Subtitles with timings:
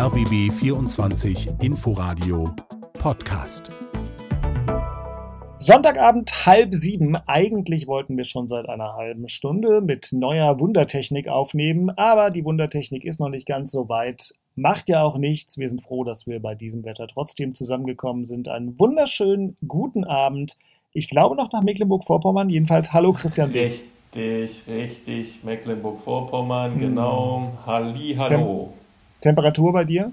[0.00, 2.48] RBB 24 Inforadio
[2.94, 3.70] Podcast.
[5.58, 7.16] Sonntagabend halb sieben.
[7.16, 13.04] Eigentlich wollten wir schon seit einer halben Stunde mit neuer Wundertechnik aufnehmen, aber die Wundertechnik
[13.04, 14.36] ist noch nicht ganz so weit.
[14.56, 15.58] Macht ja auch nichts.
[15.58, 18.48] Wir sind froh, dass wir bei diesem Wetter trotzdem zusammengekommen sind.
[18.48, 20.56] Einen wunderschönen guten Abend.
[20.94, 22.48] Ich glaube noch nach Mecklenburg-Vorpommern.
[22.48, 23.74] Jedenfalls hallo Christian Weg.
[24.14, 25.44] Richtig, richtig.
[25.44, 27.52] Mecklenburg-Vorpommern, genau.
[27.66, 28.72] Halli, hallo.
[29.20, 30.12] Tem Temperatur bei dir?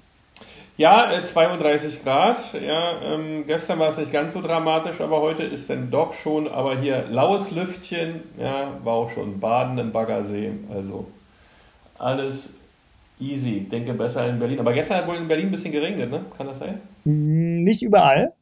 [0.77, 2.39] Ja, 32 äh, Grad.
[2.53, 6.47] Ja, ähm, gestern war es nicht ganz so dramatisch, aber heute ist dann doch schon,
[6.47, 10.51] aber hier laues Lüftchen, ja, war auch schon Baden im Baggersee.
[10.71, 11.07] Also
[11.97, 12.53] alles
[13.19, 13.61] easy.
[13.61, 14.59] Denke besser in Berlin.
[14.59, 16.25] Aber gestern hat wohl in Berlin ein bisschen geregnet, ne?
[16.37, 16.81] Kann das sein?
[17.05, 18.33] Nicht überall.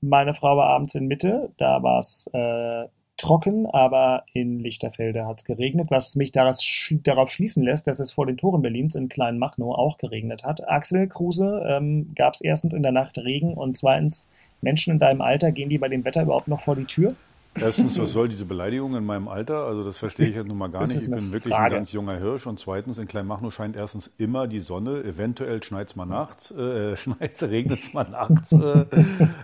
[0.00, 5.38] Meine Frau war abends in Mitte, da war es äh, trocken, aber in Lichterfelde hat
[5.38, 9.74] es geregnet, was mich darauf schließen lässt, dass es vor den Toren Berlins in Kleinmachnow
[9.74, 10.68] auch geregnet hat.
[10.68, 14.28] Axel Kruse, ähm, gab es erstens in der Nacht Regen und zweitens,
[14.60, 17.14] Menschen in deinem Alter, gehen die bei dem Wetter überhaupt noch vor die Tür?
[17.54, 19.66] Erstens, was soll diese Beleidigung in meinem Alter?
[19.66, 20.96] Also das verstehe ich jetzt nun mal gar nicht.
[20.96, 21.74] Ich bin wirklich Frage.
[21.74, 22.46] ein ganz junger Hirsch.
[22.46, 25.02] Und zweitens, in Kleinmachnow scheint erstens immer die Sonne.
[25.04, 28.52] Eventuell schneit es mal nachts, äh, schneit's, regnet es mal nachts.
[28.52, 28.86] Äh.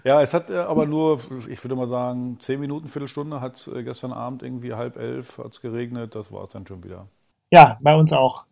[0.04, 3.68] ja, es hat äh, aber nur, ich würde mal sagen, zehn Minuten, Viertelstunde hat es
[3.68, 6.14] äh, gestern Abend irgendwie halb elf hat's geregnet.
[6.14, 7.06] Das war es dann schon wieder.
[7.50, 8.44] Ja, bei uns auch.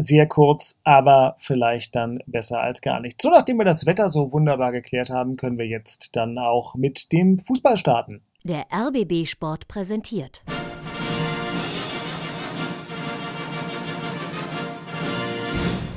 [0.00, 3.20] Sehr kurz, aber vielleicht dann besser als gar nicht.
[3.20, 7.12] So, nachdem wir das Wetter so wunderbar geklärt haben, können wir jetzt dann auch mit
[7.12, 8.22] dem Fußball starten.
[8.44, 10.42] Der RBB Sport präsentiert.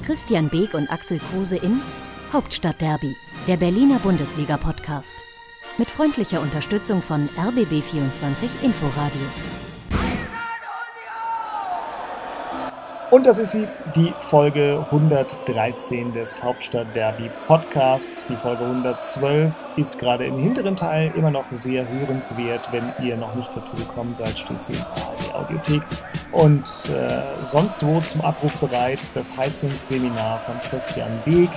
[0.03, 1.79] Christian Beek und Axel Kruse in
[2.33, 3.15] Hauptstadtderby,
[3.47, 5.13] der Berliner Bundesliga-Podcast.
[5.77, 9.21] Mit freundlicher Unterstützung von RBB24 Inforadio.
[13.11, 18.23] Und das ist sie, die Folge 113 des Hauptstadt Derby Podcasts.
[18.23, 22.69] Die Folge 112 ist gerade im hinteren Teil immer noch sehr hörenswert.
[22.71, 24.79] Wenn ihr noch nicht dazu gekommen seid, steht sie in
[25.27, 25.81] der Audiothek.
[26.31, 31.49] Und äh, sonst wo zum Abruf bereit das Heizungsseminar von Christian Beek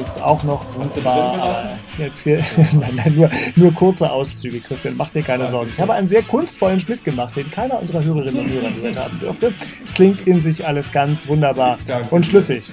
[0.00, 1.78] ist auch noch wunderbar.
[1.98, 2.42] Jetzt hier,
[2.72, 5.70] nein, nein, nur, nur kurze Auszüge, Christian, mach dir keine Sorgen.
[5.72, 9.18] Ich habe einen sehr kunstvollen Schnitt gemacht, den keiner unserer Hörerinnen und Hörer gehört haben
[9.18, 9.52] dürfte.
[9.82, 11.78] Es klingt in sich alles ganz wunderbar
[12.10, 12.72] und schlüssig.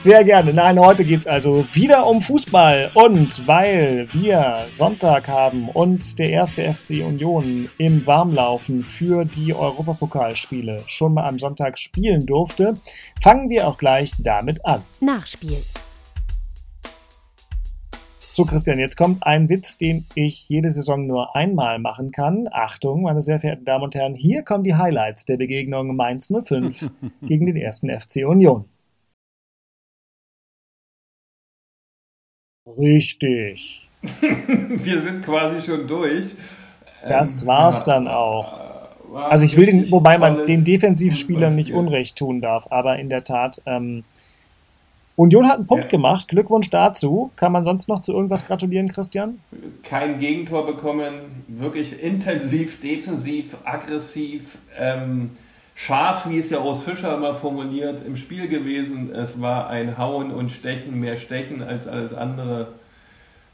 [0.00, 0.54] Sehr gerne.
[0.54, 2.92] Nein, heute geht es also wieder um Fußball.
[2.94, 10.84] Und weil wir Sonntag haben und der erste FC Union im Warmlaufen für die Europapokalspiele
[10.86, 12.74] schon mal am Sonntag spielen durfte,
[13.20, 14.82] fangen wir auch gleich damit an.
[15.00, 15.58] Nachspiel.
[18.20, 22.46] So, Christian, jetzt kommt ein Witz, den ich jede Saison nur einmal machen kann.
[22.52, 26.88] Achtung, meine sehr verehrten Damen und Herren, hier kommen die Highlights der Begegnung Mainz 05
[27.22, 28.66] gegen den ersten FC Union.
[32.76, 33.88] Richtig.
[34.20, 36.26] Wir sind quasi schon durch.
[37.02, 38.68] Das war's ähm, dann auch.
[39.14, 43.24] Also ich will den, wobei man den Defensivspielern nicht Unrecht tun darf, aber in der
[43.24, 44.04] Tat ähm,
[45.18, 45.90] Union hat einen Punkt ja.
[45.90, 46.28] gemacht.
[46.28, 47.32] Glückwunsch dazu.
[47.34, 49.40] Kann man sonst noch zu irgendwas gratulieren, Christian?
[49.82, 51.44] Kein Gegentor bekommen.
[51.48, 55.30] Wirklich intensiv, defensiv, aggressiv, ähm,
[55.78, 59.14] scharf, wie es ja Urs Fischer immer formuliert, im Spiel gewesen.
[59.14, 62.72] Es war ein Hauen und Stechen, mehr Stechen als alles andere.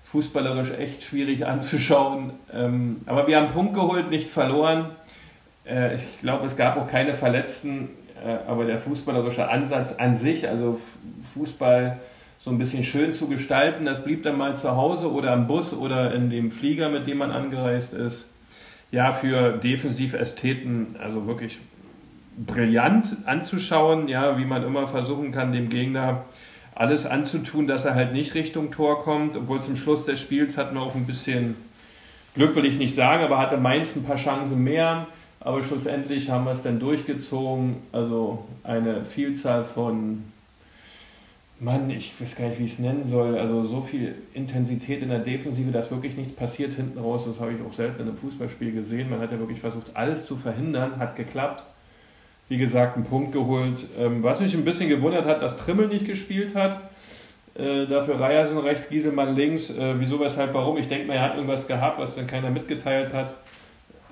[0.05, 2.33] Fußballerisch echt schwierig anzuschauen.
[2.53, 4.87] Ähm, aber wir haben Punkt geholt, nicht verloren.
[5.67, 7.91] Äh, ich glaube, es gab auch keine Verletzten.
[8.25, 10.81] Äh, aber der fußballerische Ansatz an sich, also
[11.35, 12.01] Fußball
[12.39, 13.85] so ein bisschen schön zu gestalten.
[13.85, 17.19] Das blieb dann mal zu Hause oder am Bus oder in dem Flieger, mit dem
[17.19, 18.31] man angereist ist.
[18.91, 21.59] Ja, für Defensiv-Ästheten, also wirklich
[22.37, 26.25] brillant anzuschauen, ja, wie man immer versuchen kann, dem Gegner
[26.75, 30.75] alles anzutun, dass er halt nicht Richtung Tor kommt, obwohl zum Schluss des Spiels hatten
[30.75, 31.55] wir auch ein bisschen
[32.35, 35.07] Glück, will ich nicht sagen, aber hatte Mainz ein paar Chancen mehr.
[35.39, 37.77] Aber schlussendlich haben wir es dann durchgezogen.
[37.93, 40.25] Also eine Vielzahl von
[41.61, 43.39] Mann, ich weiß gar nicht, wie ich es nennen soll.
[43.39, 47.25] Also so viel Intensität in der Defensive, dass wirklich nichts passiert hinten raus.
[47.27, 49.11] Das habe ich auch selten in einem Fußballspiel gesehen.
[49.11, 50.99] Man hat ja wirklich versucht, alles zu verhindern.
[50.99, 51.65] Hat geklappt.
[52.49, 53.87] Wie gesagt, einen Punkt geholt.
[53.99, 56.81] Ähm, was mich ein bisschen gewundert hat, dass Trimmel nicht gespielt hat.
[57.55, 59.71] Äh, dafür Reiersen rechts, Gieselmann links.
[59.71, 60.77] Äh, wieso, weshalb, warum?
[60.77, 63.35] Ich denke mal, er hat irgendwas gehabt, was dann keiner mitgeteilt hat.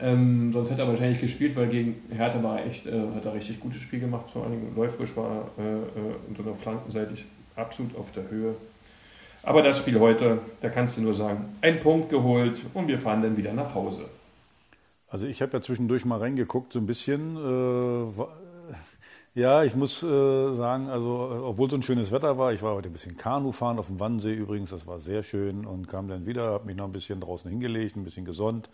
[0.00, 3.60] Ähm, sonst hätte er wahrscheinlich gespielt, weil gegen Hertha war echt, äh, hat er richtig
[3.60, 4.26] gutes Spiel gemacht.
[4.32, 7.24] Vor allem läuferisch war äh, und dann flankenseitig
[7.54, 8.54] absolut auf der Höhe.
[9.44, 13.22] Aber das Spiel heute, da kannst du nur sagen, ein Punkt geholt und wir fahren
[13.22, 14.02] dann wieder nach Hause.
[15.12, 17.36] Also ich habe ja zwischendurch mal reingeguckt, so ein bisschen.
[17.36, 18.24] Äh,
[19.34, 22.74] Ja, ich muss äh, sagen, also äh, obwohl so ein schönes Wetter war, ich war
[22.74, 26.08] heute ein bisschen Kanu fahren auf dem Wannsee übrigens, das war sehr schön und kam
[26.08, 28.68] dann wieder, habe mich noch ein bisschen draußen hingelegt, ein bisschen gesonnt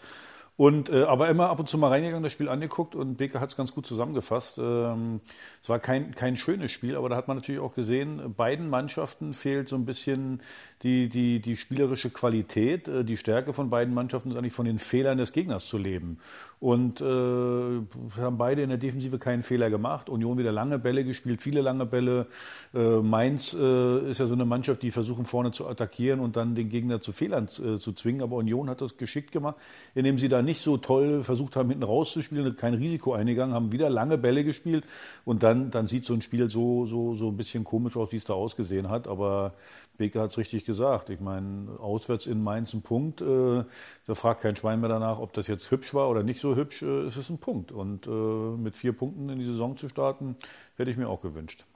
[0.57, 3.51] und äh, aber immer ab und zu mal reingegangen, das Spiel angeguckt und Beker hat
[3.51, 4.59] es ganz gut zusammengefasst.
[4.59, 5.21] Ähm,
[5.63, 9.35] es war kein, kein schönes Spiel, aber da hat man natürlich auch gesehen, beiden Mannschaften
[9.35, 10.43] fehlt so ein bisschen
[10.83, 12.89] die, die, die spielerische Qualität.
[12.89, 16.19] Äh, die Stärke von beiden Mannschaften ist eigentlich von den Fehlern des Gegners zu leben.
[16.61, 20.09] Und äh, haben beide in der Defensive keinen Fehler gemacht.
[20.09, 22.27] Union wieder lange Bälle gespielt, viele lange Bälle.
[22.75, 26.57] Äh, Mainz äh, ist ja so eine Mannschaft, die versuchen vorne zu attackieren und dann
[26.57, 28.23] den Gegner zu Fehlern äh, zu zwingen.
[28.23, 29.57] Aber Union hat das geschickt gemacht,
[29.95, 33.89] indem sie da nicht so toll versucht haben, hinten rauszuspielen, kein Risiko eingegangen, haben wieder
[33.89, 34.85] lange Bälle gespielt
[35.25, 38.17] und dann, dann sieht so ein Spiel so, so, so ein bisschen komisch aus, wie
[38.17, 39.07] es da ausgesehen hat.
[39.07, 39.55] Aber
[39.99, 41.11] Beker hat es richtig gesagt.
[41.11, 43.65] Ich meine, auswärts in Mainz ein Punkt, äh,
[44.07, 46.83] da fragt kein Schwein mehr danach, ob das jetzt hübsch war oder nicht so hübsch,
[46.83, 47.73] äh, es ist ein Punkt.
[47.73, 50.37] Und äh, mit vier Punkten in die Saison zu starten,
[50.77, 51.67] hätte ich mir auch gewünscht.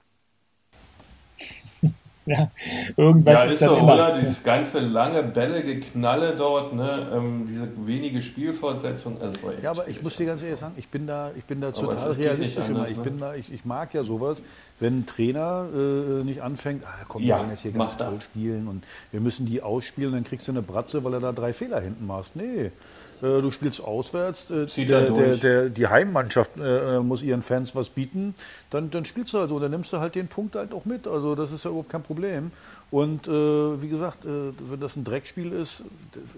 [2.25, 2.49] Ja,
[2.95, 3.93] irgendwas ja, ist, ist dann immer.
[3.95, 7.07] Oder dieses ganze lange Bälle geknalle dort, ne?
[7.13, 9.21] Ähm, diese wenige Spielfortsetzung.
[9.21, 11.71] Also ja, aber ich muss dir ganz ehrlich sagen, ich bin da, ich bin da
[11.71, 13.03] total realistisch anders, Ich ne?
[13.03, 14.41] bin da, ich, ich mag ja sowas,
[14.79, 18.67] wenn ein Trainer äh, nicht anfängt, ah, komm, wir wollen jetzt hier ganz toll spielen
[18.67, 21.81] und wir müssen die ausspielen, dann kriegst du eine Bratze, weil er da drei Fehler
[21.81, 22.35] hinten machst.
[22.35, 22.71] Nee.
[23.23, 27.89] Äh, du spielst auswärts, äh, der, der, der, die Heimmannschaft äh, muss ihren Fans was
[27.89, 28.35] bieten,
[28.69, 31.07] dann, dann spielst du halt so, dann nimmst du halt den Punkt halt auch mit.
[31.07, 32.51] Also das ist ja überhaupt kein Problem.
[32.91, 35.83] Und äh, wie gesagt, äh, wenn das ein Dreckspiel ist,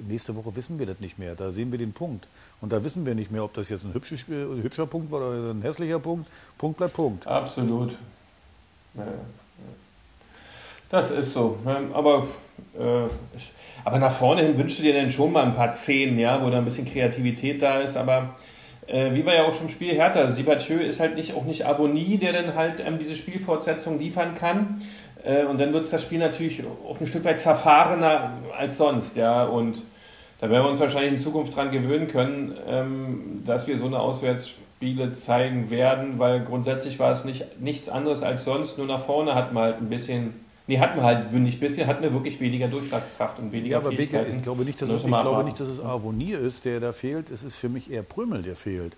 [0.07, 1.33] nächste Woche wissen wir das nicht mehr.
[1.33, 2.27] Da sehen wir den Punkt.
[2.61, 5.11] Und da wissen wir nicht mehr, ob das jetzt ein, hübsches Spiel, ein hübscher Punkt
[5.11, 6.29] war oder ein hässlicher Punkt.
[6.57, 7.25] Punkt bleibt Punkt.
[7.25, 7.93] Absolut.
[8.93, 9.03] Ja.
[10.95, 11.57] Das ist so.
[11.93, 12.25] Aber
[12.79, 13.09] äh,
[13.83, 16.49] aber nach vorne hin wünschst du dir denn schon mal ein paar Szenen, ja, wo
[16.49, 17.97] da ein bisschen Kreativität da ist.
[17.97, 18.35] Aber
[18.87, 21.65] äh, wie wir ja auch schon im Spiel Hertha, Sibatieu ist halt nicht, auch nicht
[21.65, 24.81] Avonie, der dann halt ähm, diese Spielfortsetzung liefern kann.
[25.25, 29.43] Äh, und dann wird das Spiel natürlich auch ein Stück weit zerfahrener als sonst, ja.
[29.43, 29.81] Und
[30.39, 33.99] da werden wir uns wahrscheinlich in Zukunft dran gewöhnen können, ähm, dass wir so eine
[33.99, 39.35] Auswärtsspiele zeigen werden, weil grundsätzlich war es nicht, nichts anderes als sonst, nur nach vorne
[39.35, 42.67] hat man halt ein bisschen Nee, hatten wir halt nicht bisher, hatten wir wirklich weniger
[42.67, 45.67] Durchschlagskraft und weniger ja, aber Becker, ich glaube nicht, dass es, ich glaube nicht, dass
[45.67, 47.29] es Avonier ist, der da fehlt.
[47.29, 48.93] Es ist für mich eher Prömel, der fehlt.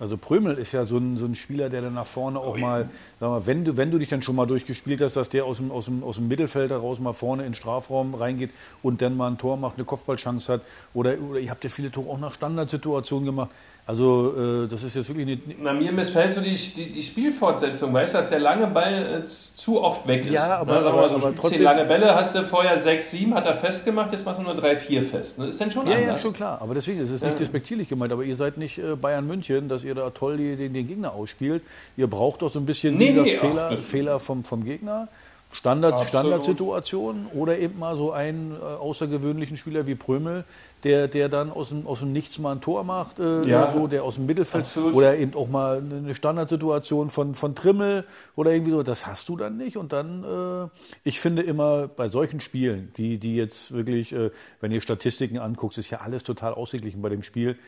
[0.00, 2.58] Also Prömel ist ja so ein, so ein Spieler, der dann nach vorne auch oh,
[2.58, 2.88] mal,
[3.20, 5.58] sag mal, wenn du, wenn du dich dann schon mal durchgespielt hast, dass der aus
[5.58, 8.50] dem, aus, dem, aus dem Mittelfeld heraus mal vorne in den Strafraum reingeht
[8.82, 10.62] und dann mal ein Tor macht, eine Kopfballchance hat.
[10.94, 13.50] Oder, oder ihr habt ja viele Tore auch nach Standardsituationen gemacht.
[13.90, 15.60] Also äh, das ist jetzt wirklich nicht.
[15.60, 19.28] Na, mir missfällt so die, die, die, Spielfortsetzung, weißt du, dass der lange Ball äh,
[19.28, 20.32] zu oft weg ist.
[20.32, 20.86] Ja, aber, ne?
[20.86, 24.24] aber, so, aber trotzdem, lange Bälle hast du vorher 6, 7, hat er festgemacht, jetzt
[24.24, 25.40] machst du nur 3, 4 fest.
[25.40, 26.08] Das ist denn schon ja, anders.
[26.08, 26.62] Ja, schon klar.
[26.62, 27.38] Aber deswegen ist es nicht ja.
[27.38, 28.12] despektierlich gemeint.
[28.12, 31.64] Aber ihr seid nicht äh, Bayern München, dass ihr da toll den, den Gegner ausspielt.
[31.96, 35.08] Ihr braucht doch so ein bisschen nee, nee, Fehler, Fehler vom, vom Gegner.
[35.52, 40.44] Standard, Standardsituation oder eben mal so einen äh, außergewöhnlichen Spieler wie Prömel,
[40.84, 43.88] der, der dann aus dem, aus dem Nichts mal ein Tor macht, äh, ja, so,
[43.88, 44.94] der aus dem Mittelfeld absolut.
[44.94, 48.04] oder eben auch mal eine Standardsituation von, von Trimmel
[48.36, 49.76] oder irgendwie so, das hast du dann nicht.
[49.76, 50.68] Und dann, äh,
[51.02, 54.30] ich finde immer bei solchen Spielen, die, die jetzt wirklich, äh,
[54.60, 57.58] wenn ihr Statistiken anguckt, ist ja alles total ausgeglichen bei dem Spiel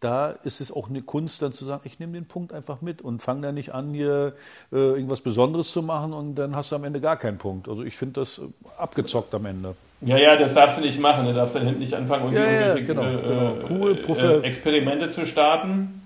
[0.00, 3.00] da ist es auch eine Kunst, dann zu sagen, ich nehme den Punkt einfach mit
[3.02, 4.34] und fange da nicht an, hier
[4.72, 7.68] äh, irgendwas Besonderes zu machen und dann hast du am Ende gar keinen Punkt.
[7.68, 8.40] Also ich finde das
[8.76, 9.74] abgezockt am Ende.
[10.02, 11.24] Ja, ja, das darfst du nicht machen.
[11.26, 13.54] Du darfst dann hinten nicht anfangen, ja, ja, genau, äh, genau.
[13.70, 16.02] Cool, äh, Experimente zu starten.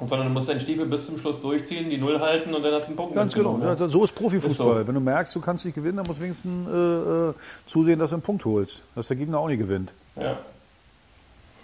[0.00, 2.86] Sondern du musst deinen Stiefel bis zum Schluss durchziehen, die Null halten und dann hast
[2.86, 3.14] du einen Punkt.
[3.16, 3.56] Ganz genau.
[3.56, 3.76] Ne?
[3.76, 4.68] Ja, so ist Profifußball.
[4.68, 4.86] Ist so.
[4.86, 7.34] Wenn du merkst, du kannst nicht gewinnen, dann musst du wenigstens äh, äh,
[7.66, 8.84] zusehen, dass du einen Punkt holst.
[8.94, 9.92] Dass der Gegner auch nicht gewinnt.
[10.14, 10.38] Ja.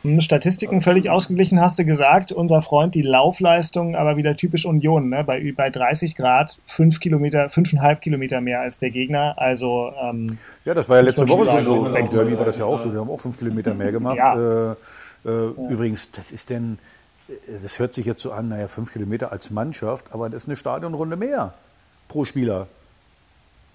[0.04, 2.30] Hm, Statistiken völlig ausgeglichen, hast du gesagt.
[2.30, 5.08] Unser Freund, die Laufleistung, aber wieder typisch Union.
[5.08, 5.24] Ne?
[5.24, 9.34] Bei, bei 30 Grad, 5 Kilometer, 5,5 Kilometer mehr als der Gegner.
[9.38, 11.96] Also, ähm, ja, das war ja letzte Woche schon so.
[11.96, 12.92] Im Derby war das ja auch so.
[12.92, 14.18] Wir haben auch 5 Kilometer mehr gemacht.
[14.18, 14.72] Ja.
[14.72, 14.76] Äh,
[15.24, 16.78] äh, übrigens, das ist denn,
[17.28, 17.32] äh,
[17.62, 20.56] das hört sich jetzt so an, naja, 5 Kilometer als Mannschaft, aber das ist eine
[20.56, 21.54] Stadionrunde mehr
[22.08, 22.66] pro Spieler.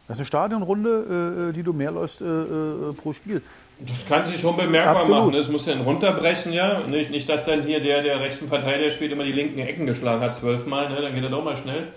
[0.07, 3.41] Das ist eine Stadionrunde, äh, die du mehr läufst äh, äh, pro Spiel.
[3.87, 5.19] Das kann sich schon bemerkbar Absolut.
[5.19, 5.31] machen.
[5.33, 6.81] Das muss dann runterbrechen, ja.
[6.87, 10.21] Nicht, nicht, dass dann hier der, der rechten Verteidiger spielt, immer die linken Ecken geschlagen
[10.21, 11.01] hat, zwölfmal, ne?
[11.01, 11.87] dann geht er doch mal schnell.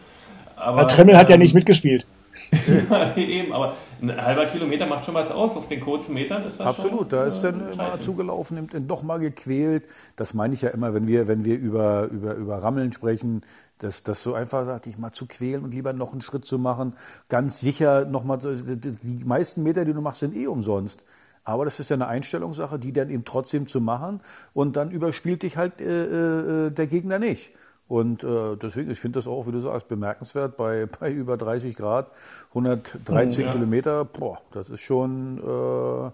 [0.55, 2.07] Aber, Tremmel hat ja nicht mitgespielt.
[2.91, 5.57] ja, eben, aber ein halber Kilometer macht schon was aus.
[5.57, 8.91] Auf den kurzen Metern ist das Absolut, schon, da ist dann äh, immer zugelaufen, nimmt
[8.91, 9.85] doch mal gequält.
[10.17, 13.43] Das meine ich ja immer, wenn wir, wenn wir über, über, über Rammeln sprechen,
[13.79, 16.59] dass das so einfach sagt, dich mal zu quälen und lieber noch einen Schritt zu
[16.59, 16.95] machen.
[17.29, 21.03] Ganz sicher nochmal, die meisten Meter, die du machst, sind eh umsonst.
[21.45, 24.21] Aber das ist ja eine Einstellungssache, die dann eben trotzdem zu machen
[24.53, 27.51] und dann überspielt dich halt äh, äh, der Gegner nicht.
[27.89, 31.77] Und äh, deswegen, ich finde das auch, wie du sagst, bemerkenswert bei, bei über 30
[31.77, 32.11] Grad,
[32.51, 33.53] 113 ja.
[33.53, 36.11] Kilometer, boah, das ist schon, äh,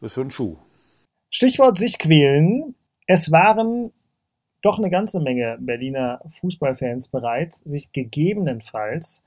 [0.00, 0.56] das ist schon ein Schuh.
[1.30, 2.74] Stichwort sich quälen.
[3.06, 3.92] Es waren
[4.62, 9.24] doch eine ganze Menge Berliner Fußballfans bereit, sich gegebenenfalls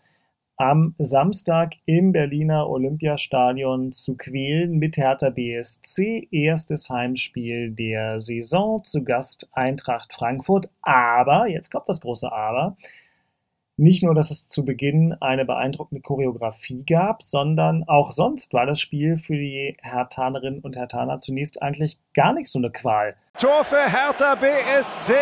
[0.58, 6.28] am Samstag im Berliner Olympiastadion zu quälen mit Hertha BSC.
[6.32, 10.72] Erstes Heimspiel der Saison zu Gast Eintracht Frankfurt.
[10.82, 12.78] Aber, jetzt kommt das große Aber,
[13.78, 18.80] nicht nur, dass es zu Beginn eine beeindruckende Choreografie gab, sondern auch sonst war das
[18.80, 23.16] Spiel für die Hertanerinnen und Hertaner zunächst eigentlich gar nicht so eine Qual.
[23.38, 25.14] Tor für Hertha BSC!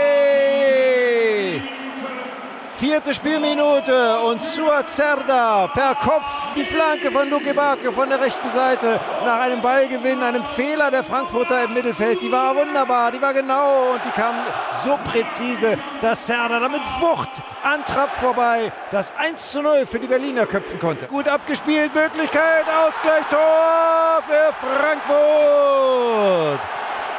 [2.84, 9.00] Vierte Spielminute und Suazerda per Kopf die Flanke von Luke Barke von der rechten Seite
[9.24, 12.22] nach einem Ballgewinn, einem Fehler der Frankfurter im Mittelfeld.
[12.22, 14.36] Die war wunderbar, die war genau und die kam
[14.84, 20.10] so präzise, dass Serda damit Wucht an Trapp vorbei das 1 zu 0 für die
[20.10, 21.08] Berliner köpfen konnte.
[21.08, 26.60] Gut abgespielt, Möglichkeit, Ausgleich, Tor für Frankfurt.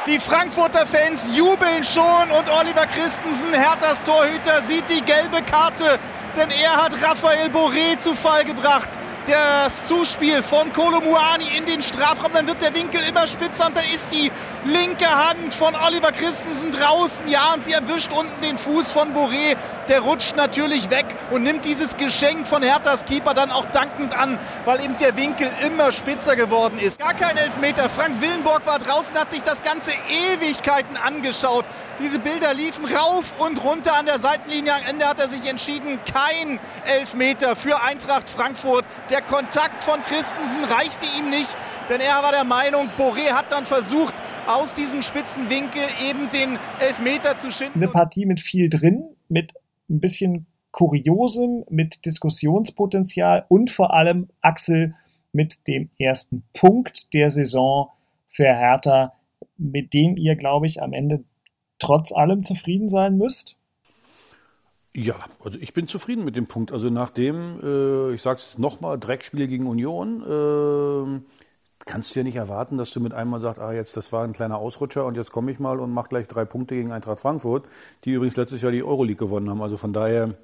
[0.07, 5.97] Die Frankfurter Fans jubeln schon und Oliver Christensen, Herthas Torhüter, sieht die gelbe Karte,
[6.35, 8.89] denn er hat Raphael Boré zu Fall gebracht
[9.27, 12.31] das Zuspiel von Kolomuani in den Strafraum.
[12.33, 14.31] Dann wird der Winkel immer spitzer und dann ist die
[14.65, 17.27] linke Hand von Oliver Christensen draußen.
[17.27, 19.55] Ja, und sie erwischt unten den Fuß von Boré.
[19.87, 24.37] Der rutscht natürlich weg und nimmt dieses Geschenk von Herthas Keeper dann auch dankend an,
[24.65, 26.99] weil eben der Winkel immer spitzer geworden ist.
[26.99, 27.89] Gar kein Elfmeter.
[27.89, 29.91] Frank Willenborg war draußen, hat sich das Ganze
[30.33, 31.65] Ewigkeiten angeschaut.
[31.99, 34.73] Diese Bilder liefen rauf und runter an der Seitenlinie.
[34.73, 38.85] Am Ende hat er sich entschieden, kein Elfmeter für Eintracht Frankfurt.
[39.09, 41.55] Der Kontakt von Christensen reichte ihm nicht,
[41.89, 44.15] denn er war der Meinung, Boré hat dann versucht,
[44.47, 47.79] aus diesem spitzen Winkel eben den Elfmeter zu schinden.
[47.81, 49.53] Eine Partie mit viel drin, mit
[49.89, 54.93] ein bisschen Kuriosem, mit Diskussionspotenzial und vor allem Axel
[55.31, 57.89] mit dem ersten Punkt der Saison
[58.27, 59.13] für Hertha,
[59.57, 61.23] mit dem ihr, glaube ich, am Ende
[61.79, 63.57] trotz allem zufrieden sein müsst?
[64.95, 66.71] Ja, also ich bin zufrieden mit dem Punkt.
[66.71, 71.19] Also nachdem, äh, ich sag's nochmal, Dreckspiel gegen Union, äh,
[71.85, 74.31] kannst du ja nicht erwarten, dass du mit einmal sagst, ah, jetzt das war ein
[74.31, 77.65] kleiner Ausrutscher und jetzt komme ich mal und mach gleich drei Punkte gegen Eintracht Frankfurt,
[78.05, 79.61] die übrigens letztes Jahr die Euroleague gewonnen haben.
[79.61, 80.35] Also von daher,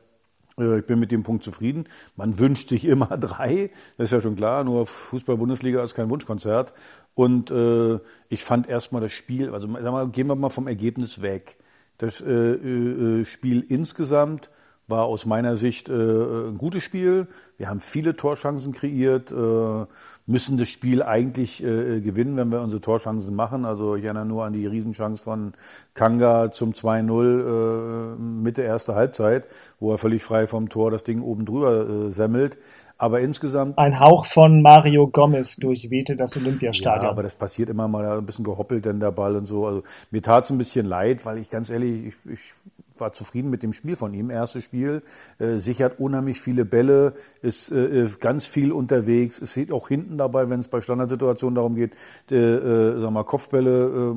[0.60, 1.86] äh, ich bin mit dem Punkt zufrieden.
[2.18, 6.74] Man wünscht sich immer drei, das ist ja schon klar, nur Fußball-Bundesliga ist kein Wunschkonzert.
[7.16, 11.22] Und äh, ich fand erstmal das Spiel, also sag mal, gehen wir mal vom Ergebnis
[11.22, 11.58] weg.
[12.02, 14.50] Das äh, äh, Spiel insgesamt
[14.88, 17.28] war aus meiner Sicht äh, ein gutes Spiel.
[17.58, 19.86] Wir haben viele Torschancen kreiert, äh,
[20.26, 23.66] müssen das Spiel eigentlich äh, gewinnen, wenn wir unsere Torschancen machen.
[23.66, 25.54] Also ich erinnere nur an die Riesenchance von
[25.94, 29.48] Kanga zum 2-0 äh, Mitte erster Halbzeit,
[29.80, 32.58] wo er völlig frei vom Tor das Ding oben drüber äh, semmelt.
[33.02, 33.80] Aber insgesamt.
[33.80, 37.06] Ein Hauch von Mario Gomez durchwehte das Olympiastadion.
[37.06, 39.66] Ja, aber das passiert immer mal ein bisschen gehoppelt, denn der Ball und so.
[39.66, 39.82] Also
[40.12, 42.54] mir tat es ein bisschen leid, weil ich ganz ehrlich, ich, ich
[43.02, 44.30] war zufrieden mit dem Spiel von ihm.
[44.30, 45.02] Erstes Spiel,
[45.40, 49.38] äh, sichert unheimlich viele Bälle, ist äh, äh ganz viel unterwegs.
[49.38, 51.94] Sieht auch hinten dabei, wenn es bei Standardsituationen darum geht,
[52.30, 54.16] äh, äh, sag mal, Kopfbälle,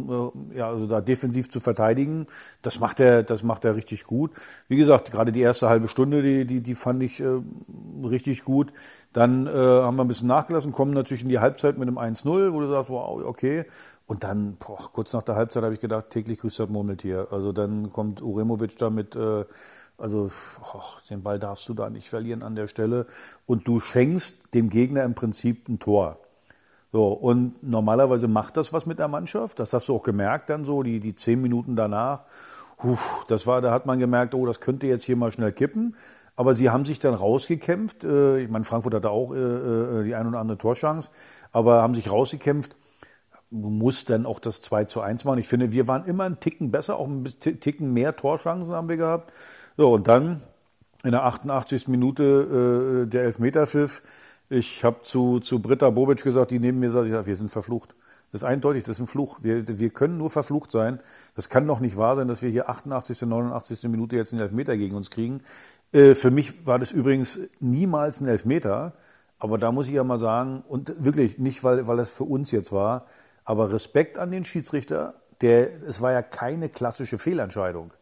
[0.52, 2.26] äh, ja, also da defensiv zu verteidigen.
[2.62, 4.30] Das macht er, das macht er richtig gut.
[4.68, 7.40] Wie gesagt, gerade die erste halbe Stunde, die, die, die fand ich äh,
[8.04, 8.72] richtig gut.
[9.12, 12.52] Dann äh, haben wir ein bisschen nachgelassen, kommen natürlich in die Halbzeit mit einem 1-0,
[12.52, 13.64] wo du sagst, wow, okay.
[14.06, 17.28] Und dann, boah, kurz nach der Halbzeit habe ich gedacht, täglich grüßt das Murmeltier.
[17.30, 19.44] Also dann kommt Uremovic da mit, äh,
[19.96, 20.30] also
[20.62, 23.06] oh, den Ball darfst du da nicht verlieren an der Stelle.
[23.46, 26.18] Und du schenkst dem Gegner im Prinzip ein Tor.
[26.92, 29.58] So, und normalerweise macht das was mit der Mannschaft.
[29.58, 32.20] Das hast du auch gemerkt dann so, die, die zehn Minuten danach.
[32.76, 35.96] Puh, das war, da hat man gemerkt, oh, das könnte jetzt hier mal schnell kippen.
[36.36, 38.04] Aber sie haben sich dann rausgekämpft.
[38.04, 41.10] Äh, ich meine, Frankfurt hatte auch äh, äh, die ein oder andere Torchance,
[41.52, 42.76] aber haben sich rausgekämpft
[43.54, 45.38] muss dann auch das 2 zu 1 machen.
[45.38, 48.96] Ich finde, wir waren immer einen Ticken besser, auch ein Ticken mehr Torchancen haben wir
[48.96, 49.32] gehabt.
[49.76, 50.42] So, und dann
[51.04, 51.88] in der 88.
[51.88, 54.02] Minute äh, der Elfmeterpfiff.
[54.50, 57.94] Ich habe zu, zu Britta Bobic gesagt, die neben mir sagt, ja, wir sind verflucht.
[58.32, 59.38] Das ist eindeutig, das ist ein Fluch.
[59.42, 60.98] Wir, wir können nur verflucht sein.
[61.36, 63.84] Das kann doch nicht wahr sein, dass wir hier 88., 89.
[63.84, 65.40] Minute jetzt einen Elfmeter gegen uns kriegen.
[65.92, 68.94] Äh, für mich war das übrigens niemals ein Elfmeter.
[69.38, 72.50] Aber da muss ich ja mal sagen, und wirklich nicht, weil, weil das für uns
[72.50, 73.06] jetzt war,
[73.44, 77.92] aber Respekt an den Schiedsrichter, der, es war ja keine klassische Fehlentscheidung.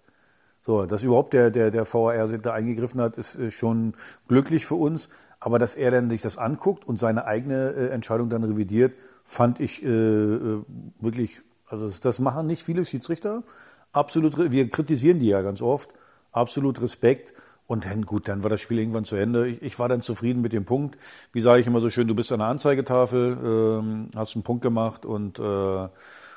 [0.64, 3.94] So, dass überhaupt der, der, der VAR da eingegriffen hat, ist schon
[4.28, 5.08] glücklich für uns.
[5.40, 8.94] Aber dass er dann sich das anguckt und seine eigene äh, Entscheidung dann revidiert,
[9.24, 10.62] fand ich äh, äh
[11.00, 13.42] wirklich, also das, das machen nicht viele Schiedsrichter.
[13.90, 15.90] Absolut, wir kritisieren die ja ganz oft.
[16.30, 17.34] absolut Respekt.
[17.66, 19.48] Und dann, gut, dann war das Spiel irgendwann zu Ende.
[19.48, 20.98] Ich, ich war dann zufrieden mit dem Punkt.
[21.32, 24.62] Wie sage ich immer so schön, du bist an der Anzeigetafel, ähm, hast einen Punkt
[24.62, 25.88] gemacht und äh,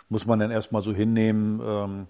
[0.09, 1.61] muss man dann erstmal so hinnehmen.
[1.65, 2.07] Ähm,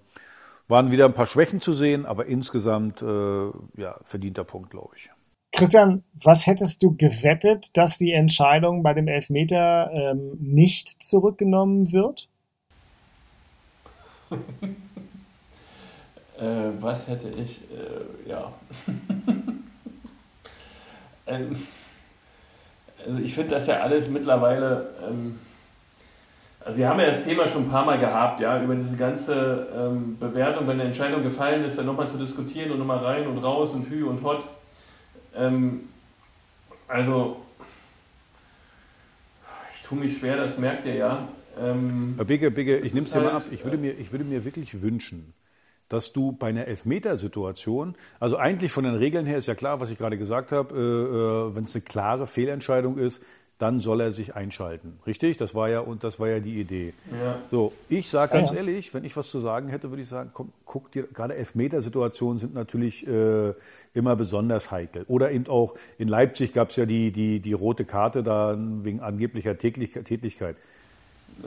[0.67, 3.45] waren wieder ein paar Schwächen zu sehen, aber insgesamt äh,
[3.77, 5.09] ja, verdienter Punkt, glaube ich.
[5.51, 12.27] Christian, was hättest du gewettet, dass die Entscheidung bei dem Elfmeter ähm, nicht zurückgenommen wird?
[16.39, 18.51] äh, was hätte ich, äh, ja.
[21.27, 21.55] ähm,
[23.05, 25.39] also ich finde das ja alles mittlerweile, ähm,
[26.59, 29.67] also wir haben ja das Thema schon ein paar Mal gehabt, ja, über diese ganze
[29.75, 33.37] ähm, Bewertung, wenn eine Entscheidung gefallen ist, dann nochmal zu diskutieren und nochmal rein und
[33.37, 34.43] raus und hü und hot.
[35.35, 35.81] Ähm,
[36.87, 37.37] also,
[39.75, 41.27] ich tue mich schwer, das merkt ihr ja.
[41.59, 43.43] Ähm, Bigge, Bigge, ich nehme es dir halt, mal ab.
[43.51, 45.33] Ich würde, mir, ich würde mir wirklich wünschen,
[45.95, 49.89] dass du bei einer Elfmetersituation, also eigentlich von den Regeln her ist ja klar, was
[49.89, 53.23] ich gerade gesagt habe, äh, äh wenn es eine klare Fehlentscheidung ist,
[53.57, 54.99] dann soll er sich einschalten.
[55.07, 55.37] Richtig?
[55.37, 56.93] Das war ja, und das war ja die Idee.
[57.11, 57.41] Ja.
[57.49, 58.61] So, ich sage ganz ja, ja.
[58.61, 62.37] ehrlich, wenn ich was zu sagen hätte, würde ich sagen, komm, guck dir, gerade Elfmetersituationen
[62.37, 63.53] sind natürlich äh,
[63.93, 65.05] immer besonders heikel.
[65.07, 68.99] Oder eben auch in Leipzig gab es ja die, die, die rote Karte da wegen
[68.99, 70.57] angeblicher Tätigkeit.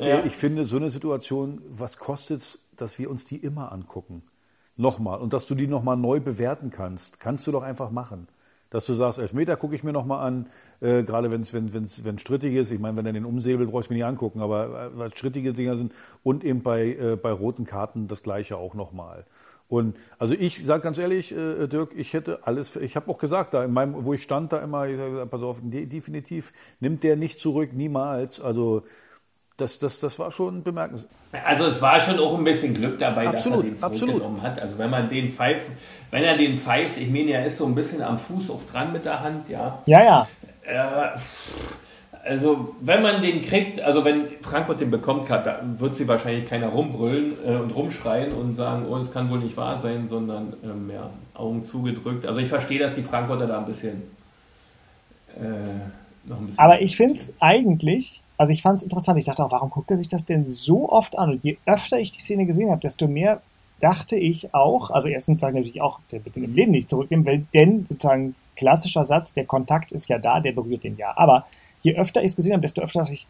[0.00, 0.24] Ja.
[0.24, 4.22] Ich finde, so eine Situation, was kostet es, dass wir uns die immer angucken?
[4.78, 5.20] Nochmal.
[5.20, 7.20] Und dass du die nochmal neu bewerten kannst.
[7.20, 8.28] Kannst du doch einfach machen
[8.70, 10.46] dass du sagst, Elfmeter gucke ich mir nochmal an,
[10.80, 12.70] äh, gerade wenn's, wenn es wenn strittig ist.
[12.70, 15.52] Ich meine, wenn er den umsäbelt, brauche ich mir nicht angucken, aber äh, was strittige
[15.52, 15.92] Dinger sind
[16.22, 19.24] und eben bei, äh, bei roten Karten das gleiche auch nochmal.
[19.68, 23.52] Und also ich sage ganz ehrlich, äh, Dirk, ich hätte alles, ich habe auch gesagt,
[23.54, 27.16] da in meinem, wo ich stand, da immer, ich sag, pass auf, definitiv nimmt der
[27.16, 28.40] nicht zurück, niemals.
[28.40, 28.84] Also
[29.58, 31.10] das, das, das war schon bemerkenswert.
[31.44, 34.58] Also es war schon auch ein bisschen Glück dabei, absolut, dass er den zurückgenommen hat.
[34.58, 35.66] Also wenn man den pfeift,
[36.10, 38.92] wenn er den pfeift, ich meine, er ist so ein bisschen am Fuß auch dran
[38.92, 39.82] mit der Hand, ja.
[39.84, 40.28] Ja, ja.
[40.62, 41.18] Äh,
[42.24, 46.68] also wenn man den kriegt, also wenn Frankfurt den bekommt, da wird sie wahrscheinlich keiner
[46.68, 50.90] rumbrüllen äh, und rumschreien und sagen, oh, es kann wohl nicht wahr sein, sondern ähm,
[50.92, 52.26] ja, Augen zugedrückt.
[52.26, 54.02] Also ich verstehe, dass die Frankfurter da ein bisschen
[55.36, 55.97] äh, noch ein bisschen.
[56.56, 59.18] Aber ich finde es eigentlich, also ich fand es interessant.
[59.18, 61.30] Ich dachte auch, warum guckt er sich das denn so oft an?
[61.30, 63.42] Und je öfter ich die Szene gesehen habe, desto mehr
[63.80, 66.90] dachte ich auch, also erstens sage ich natürlich auch, der wird den im Leben nicht
[66.90, 71.12] zurücknehmen, weil denn sozusagen klassischer Satz, der Kontakt ist ja da, der berührt den ja.
[71.16, 71.46] Aber
[71.80, 73.26] je öfter ich es gesehen habe, desto öfter dachte ich,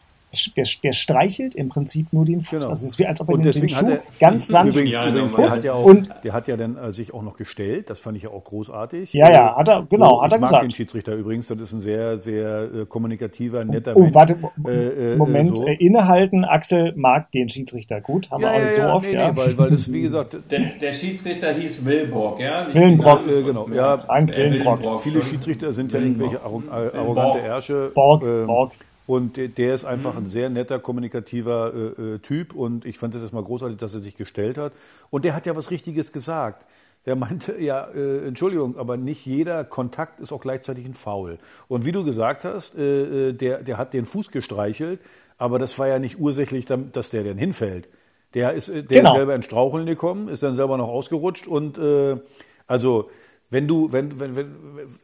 [0.56, 2.50] der, der, streichelt im Prinzip nur den Fuß.
[2.50, 2.68] Genau.
[2.68, 5.08] Also es ist wie, als ob er den, den Schuh er, ganz sanft übrigens, ja,
[5.08, 7.88] übrigens, der hat ja auch, und der hat ja dann äh, sich auch noch gestellt.
[7.88, 9.12] Das fand ich ja auch großartig.
[9.12, 10.52] Ja, ja, hat er, genau, so, hat er gesagt.
[10.52, 11.46] Ich mag den Schiedsrichter übrigens.
[11.48, 14.14] Das ist ein sehr, sehr äh, kommunikativer, netter oh, Mensch.
[14.14, 14.36] Warte,
[14.66, 15.66] äh, äh, Moment, so.
[15.66, 16.44] innehalten.
[16.44, 18.30] Axel mag den Schiedsrichter gut.
[18.30, 19.32] Haben ja, wir auch ja, so oft, nee, ja.
[19.32, 22.66] Nee, weil, weil das, wie gesagt, der, der Schiedsrichter hieß Willenbrock, ja.
[22.72, 23.68] Willenbrock, äh, genau.
[23.70, 25.02] Ja, Frank Willenbrock.
[25.02, 27.90] Viele Schiedsrichter sind ja irgendwelche arrogante Ärsche.
[27.94, 28.72] Borg, ähm, Borg.
[29.08, 30.26] Und der ist einfach mhm.
[30.26, 32.54] ein sehr netter, kommunikativer äh, äh, Typ.
[32.54, 34.74] Und ich fand es erstmal großartig, dass er sich gestellt hat.
[35.08, 36.66] Und der hat ja was Richtiges gesagt.
[37.06, 41.38] Der meinte, ja, äh, Entschuldigung, aber nicht jeder Kontakt ist auch gleichzeitig ein Foul.
[41.68, 45.00] Und wie du gesagt hast, äh, äh der, der hat den Fuß gestreichelt,
[45.38, 47.88] aber das war ja nicht ursächlich, dass der dann hinfällt.
[48.34, 49.12] Der ist, äh, der genau.
[49.12, 52.18] ist selber in Straucheln gekommen, ist dann selber noch ausgerutscht und äh,
[52.66, 53.08] also
[53.48, 54.54] wenn du, wenn, wenn, wenn,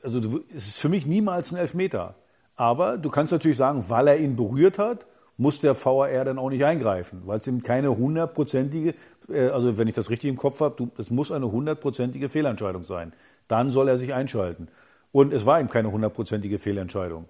[0.02, 2.16] also du, es ist für mich niemals ein Elfmeter.
[2.56, 6.50] Aber du kannst natürlich sagen, weil er ihn berührt hat, muss der VAR dann auch
[6.50, 8.94] nicht eingreifen, weil es eben keine hundertprozentige,
[9.28, 13.12] äh, also wenn ich das richtig im Kopf habe, es muss eine hundertprozentige Fehlentscheidung sein.
[13.48, 14.68] Dann soll er sich einschalten.
[15.12, 17.26] Und es war eben keine hundertprozentige Fehlentscheidung.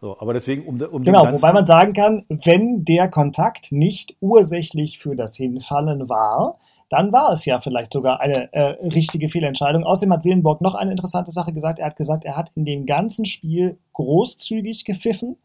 [0.00, 4.98] So, aber deswegen um, um genau, wobei man sagen kann, wenn der Kontakt nicht ursächlich
[4.98, 6.58] für das Hinfallen war,
[6.90, 9.84] dann war es ja vielleicht sogar eine äh, richtige Fehlentscheidung.
[9.84, 11.78] Außerdem hat Willenborg noch eine interessante Sache gesagt.
[11.78, 15.36] Er hat gesagt, er hat in dem ganzen Spiel großzügig gepfiffen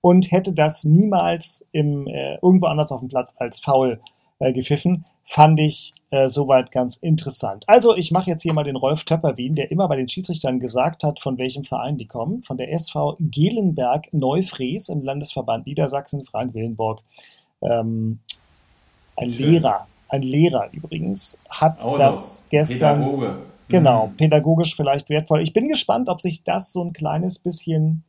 [0.00, 4.00] und hätte das niemals im, äh, irgendwo anders auf dem Platz als faul
[4.40, 5.04] äh, gepfiffen.
[5.24, 7.62] Fand ich äh, soweit ganz interessant.
[7.68, 11.04] Also ich mache jetzt hier mal den Rolf Töpperwien, der immer bei den Schiedsrichtern gesagt
[11.04, 12.42] hat, von welchem Verein die kommen.
[12.42, 17.02] Von der SV Gelenberg Neufries im Landesverband Niedersachsen, Frank Willenborg.
[17.62, 18.18] Ähm,
[19.16, 19.52] ein Schön.
[19.52, 23.00] Lehrer ein Lehrer übrigens, hat oh, das gestern.
[23.00, 23.38] Pädagoge.
[23.68, 24.16] Genau, mhm.
[24.16, 25.42] pädagogisch vielleicht wertvoll.
[25.42, 28.04] Ich bin gespannt, ob sich das so ein kleines bisschen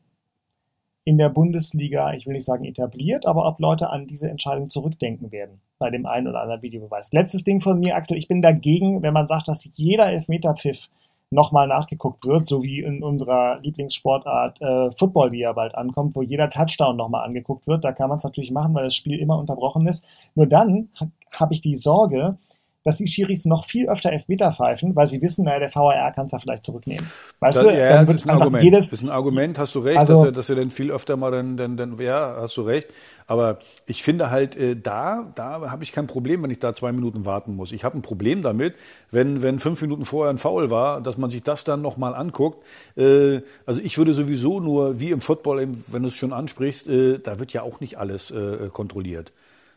[1.03, 5.31] in der Bundesliga, ich will nicht sagen etabliert, aber ob Leute an diese Entscheidung zurückdenken
[5.31, 7.11] werden bei dem einen oder anderen Videobeweis.
[7.13, 10.89] Letztes Ding von mir, Axel, ich bin dagegen, wenn man sagt, dass jeder Elfmeterpfiff
[11.31, 16.21] nochmal nachgeguckt wird, so wie in unserer Lieblingssportart äh, Football, die ja bald ankommt, wo
[16.21, 17.83] jeder Touchdown nochmal angeguckt wird.
[17.83, 20.05] Da kann man es natürlich machen, weil das Spiel immer unterbrochen ist.
[20.35, 22.39] Nur dann ha habe ich die Sorge,
[22.83, 26.25] dass die Schiris noch viel öfter Elfmeter pfeifen, weil sie wissen, naja, der VAR kann
[26.25, 27.05] es ja vielleicht zurücknehmen.
[27.39, 28.63] Weißt das, du, ja, dann wird das ist ein Argument.
[28.63, 30.91] Jedes, das ist ein Argument, hast du recht, also, dass, er, dass er dann viel
[30.91, 32.87] öfter mal dann, dann, dann, ja, hast du recht.
[33.27, 36.91] Aber ich finde halt, äh, da, da habe ich kein Problem, wenn ich da zwei
[36.91, 37.71] Minuten warten muss.
[37.71, 38.73] Ich habe ein Problem damit,
[39.11, 42.65] wenn, wenn fünf Minuten vorher ein Foul war, dass man sich das dann nochmal anguckt.
[42.97, 47.19] Äh, also ich würde sowieso nur, wie im Football, wenn du es schon ansprichst, äh,
[47.19, 49.31] da wird ja auch nicht alles äh, kontrolliert.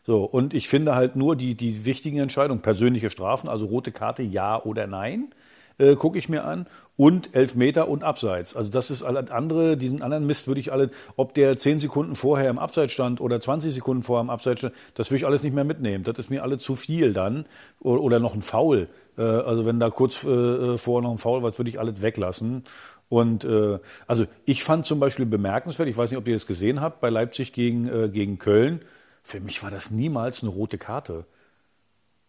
[0.05, 4.21] So, und ich finde halt nur die, die wichtigen Entscheidungen, persönliche Strafen, also rote Karte,
[4.21, 5.33] ja oder nein,
[5.77, 6.67] äh, gucke ich mir an.
[6.95, 8.55] Und Elfmeter und Abseits.
[8.55, 12.13] Also das ist alles andere, diesen anderen Mist würde ich alle, ob der zehn Sekunden
[12.13, 15.41] vorher im Abseits stand oder 20 Sekunden vorher im Abseits stand, das würde ich alles
[15.41, 16.03] nicht mehr mitnehmen.
[16.03, 17.45] Das ist mir alle zu viel dann.
[17.79, 18.89] Oder, noch ein Foul.
[19.17, 22.63] Äh, also wenn da kurz äh, vorher noch ein Foul war, würde ich alles weglassen.
[23.09, 26.81] Und äh, also ich fand zum Beispiel bemerkenswert, ich weiß nicht, ob ihr das gesehen
[26.81, 28.81] habt, bei Leipzig gegen, äh, gegen Köln,
[29.23, 31.25] für mich war das niemals eine rote Karte.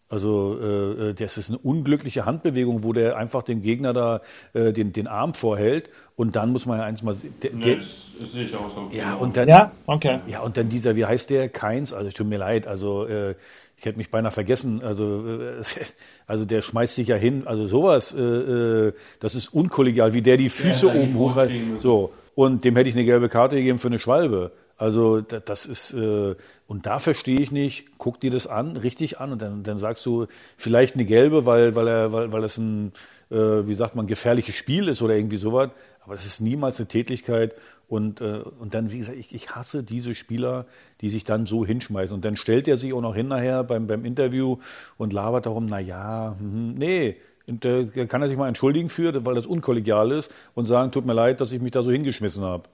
[0.08, 4.20] Also äh, äh, das ist eine unglückliche Handbewegung, wo der einfach dem Gegner da
[4.52, 7.16] äh, den, den Arm vorhält und dann muss man ja eins mal.
[7.42, 8.90] Der, nee, das, sehe ich auch so.
[8.92, 9.48] Ja und dann.
[9.48, 10.20] Ja, okay.
[10.28, 11.48] Ja und dann dieser, wie heißt der?
[11.48, 11.92] Keins.
[11.92, 12.66] Also tut mir leid.
[12.68, 13.34] Also äh,
[13.76, 14.82] ich hätte mich beinahe vergessen.
[14.82, 15.62] Also äh,
[16.28, 17.46] also der schmeißt sich ja hin.
[17.46, 18.14] Also sowas.
[18.14, 21.36] Äh, äh, das ist unkollegial, wie der die Füße ja, oben hoch.
[21.78, 24.52] So und dem hätte ich eine gelbe Karte gegeben für eine Schwalbe.
[24.76, 26.34] Also das ist, äh,
[26.66, 30.04] und da verstehe ich nicht, guck dir das an, richtig an und dann, dann sagst
[30.04, 32.92] du vielleicht eine gelbe, weil, weil, er, weil, weil das ein,
[33.30, 36.88] äh, wie sagt man, gefährliches Spiel ist oder irgendwie sowas, aber das ist niemals eine
[36.88, 37.54] Tätigkeit
[37.88, 40.66] und, äh, und dann, wie gesagt, ich, ich hasse diese Spieler,
[41.00, 43.86] die sich dann so hinschmeißen und dann stellt er sich auch noch hin nachher beim,
[43.86, 44.58] beim Interview
[44.98, 49.24] und labert darum, na ja, hm, nee, und äh, kann er sich mal entschuldigen für,
[49.24, 52.42] weil das unkollegial ist und sagen, tut mir leid, dass ich mich da so hingeschmissen
[52.42, 52.64] habe.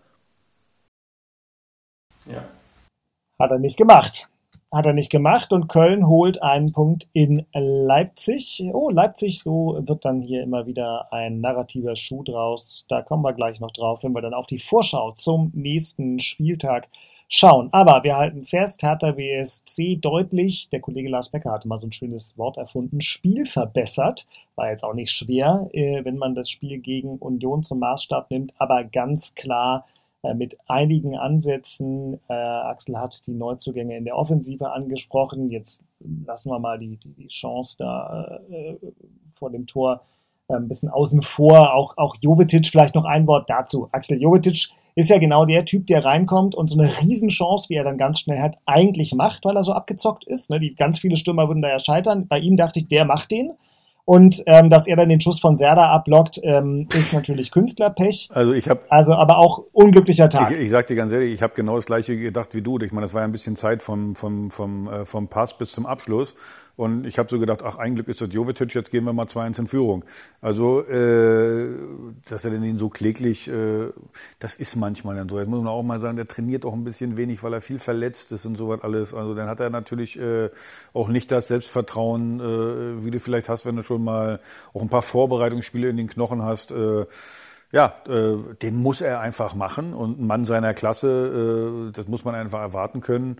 [2.26, 2.44] Ja.
[3.38, 4.28] Hat er nicht gemacht.
[4.72, 8.62] Hat er nicht gemacht und Köln holt einen Punkt in Leipzig.
[8.72, 12.86] Oh, Leipzig, so wird dann hier immer wieder ein narrativer Schuh draus.
[12.88, 16.88] Da kommen wir gleich noch drauf, wenn wir dann auf die Vorschau zum nächsten Spieltag
[17.30, 17.68] schauen.
[17.72, 21.92] Aber wir halten fest, Hertha WSC deutlich, der Kollege Lars Becker hatte mal so ein
[21.92, 24.26] schönes Wort erfunden, Spiel verbessert.
[24.56, 28.52] War jetzt auch nicht schwer, äh, wenn man das Spiel gegen Union zum Maßstab nimmt,
[28.58, 29.86] aber ganz klar
[30.34, 32.20] mit einigen Ansätzen.
[32.28, 35.50] Äh, Axel hat die Neuzugänge in der Offensive angesprochen.
[35.50, 35.84] Jetzt
[36.26, 38.76] lassen wir mal die, die, die Chance da äh,
[39.34, 40.02] vor dem Tor
[40.48, 41.74] äh, ein bisschen außen vor.
[41.74, 43.88] Auch, auch Jovetic, vielleicht noch ein Wort dazu.
[43.92, 47.84] Axel Jovetic ist ja genau der Typ, der reinkommt und so eine Riesenchance, wie er
[47.84, 50.50] dann ganz schnell hat, eigentlich macht, weil er so abgezockt ist.
[50.50, 50.60] Ne?
[50.60, 52.28] Die ganz viele Stürmer würden da ja scheitern.
[52.28, 53.52] Bei ihm dachte ich, der macht den.
[54.10, 58.28] Und ähm, dass er dann den Schuss von Serda abblockt, ähm, ist natürlich Künstlerpech.
[58.32, 60.50] Also ich habe also aber auch unglücklicher Tag.
[60.50, 62.76] Ich, ich sag dir ganz ehrlich, ich habe genau das gleiche gedacht wie du.
[62.80, 65.70] Ich meine, das war ja ein bisschen Zeit vom vom vom äh, vom Pass bis
[65.70, 66.34] zum Abschluss.
[66.80, 69.26] Und ich habe so gedacht, ach, ein Glück ist das Jovetic, jetzt gehen wir mal
[69.26, 70.02] 2-1 in Führung.
[70.40, 71.68] Also, äh,
[72.30, 73.90] dass er ihn so kläglich, äh,
[74.38, 75.38] das ist manchmal dann so.
[75.38, 77.78] Jetzt muss man auch mal sagen, der trainiert auch ein bisschen wenig, weil er viel
[77.78, 79.12] verletzt ist und so was alles.
[79.12, 80.48] Also dann hat er natürlich äh,
[80.94, 84.40] auch nicht das Selbstvertrauen, äh, wie du vielleicht hast, wenn du schon mal
[84.72, 86.72] auch ein paar Vorbereitungsspiele in den Knochen hast.
[86.72, 87.04] Äh,
[87.72, 92.24] ja, äh, den muss er einfach machen und ein Mann seiner Klasse, äh, das muss
[92.24, 93.36] man einfach erwarten können.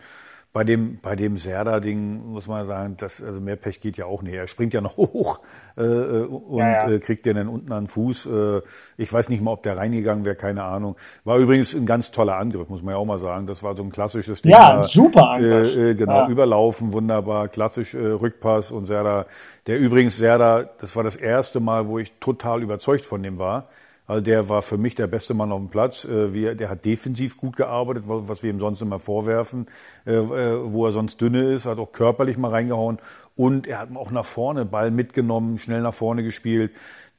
[0.53, 4.21] Bei dem, bei dem Serda-Ding muss man sagen, das, also mehr Pech geht ja auch
[4.21, 4.35] nicht.
[4.35, 5.39] Er springt ja noch hoch
[5.77, 6.91] äh, äh und ja, ja.
[6.91, 8.27] Äh, kriegt den dann unten an den Fuß.
[8.27, 8.63] Äh,
[8.97, 10.97] ich weiß nicht mal, ob der reingegangen wäre, keine Ahnung.
[11.23, 13.47] War übrigens ein ganz toller Angriff, muss man ja auch mal sagen.
[13.47, 14.51] Das war so ein klassisches Ding.
[14.51, 15.77] Ja, ein super Angriff.
[15.77, 16.29] Äh, äh, genau, ja.
[16.29, 19.27] überlaufen, wunderbar, klassisch äh, Rückpass und Serda,
[19.69, 23.69] der übrigens Serda, das war das erste Mal, wo ich total überzeugt von dem war.
[24.11, 26.05] Also der war für mich der beste Mann auf dem Platz.
[26.05, 29.69] Äh, der hat defensiv gut gearbeitet, was wir ihm sonst immer vorwerfen,
[30.05, 32.99] äh, äh, wo er sonst dünne ist, hat auch körperlich mal reingehauen
[33.37, 36.73] und er hat auch nach vorne Ball mitgenommen, schnell nach vorne gespielt,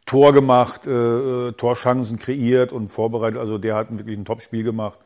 [0.05, 3.39] Tor gemacht, Torchancen kreiert und vorbereitet.
[3.39, 4.99] Also der hat wirklich ein Top-Spiel gemacht.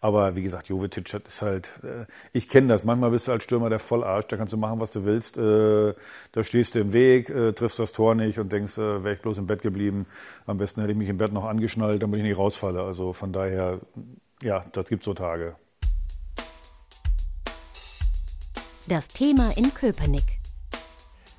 [0.00, 2.84] Aber wie gesagt, Jovetic ist halt, äh, ich kenne das.
[2.84, 5.38] Manchmal bist du als Stürmer der Vollarsch, da kannst du machen, was du willst.
[5.38, 5.94] Äh,
[6.32, 9.20] da stehst du im Weg, äh, triffst das Tor nicht und denkst, äh, wäre ich
[9.22, 10.06] bloß im Bett geblieben.
[10.46, 12.82] Am besten hätte ich mich im Bett noch angeschnallt, damit ich nicht rausfalle.
[12.82, 13.80] Also von daher,
[14.42, 15.56] ja, das gibt so Tage.
[18.86, 20.38] Das Thema in Köpenick.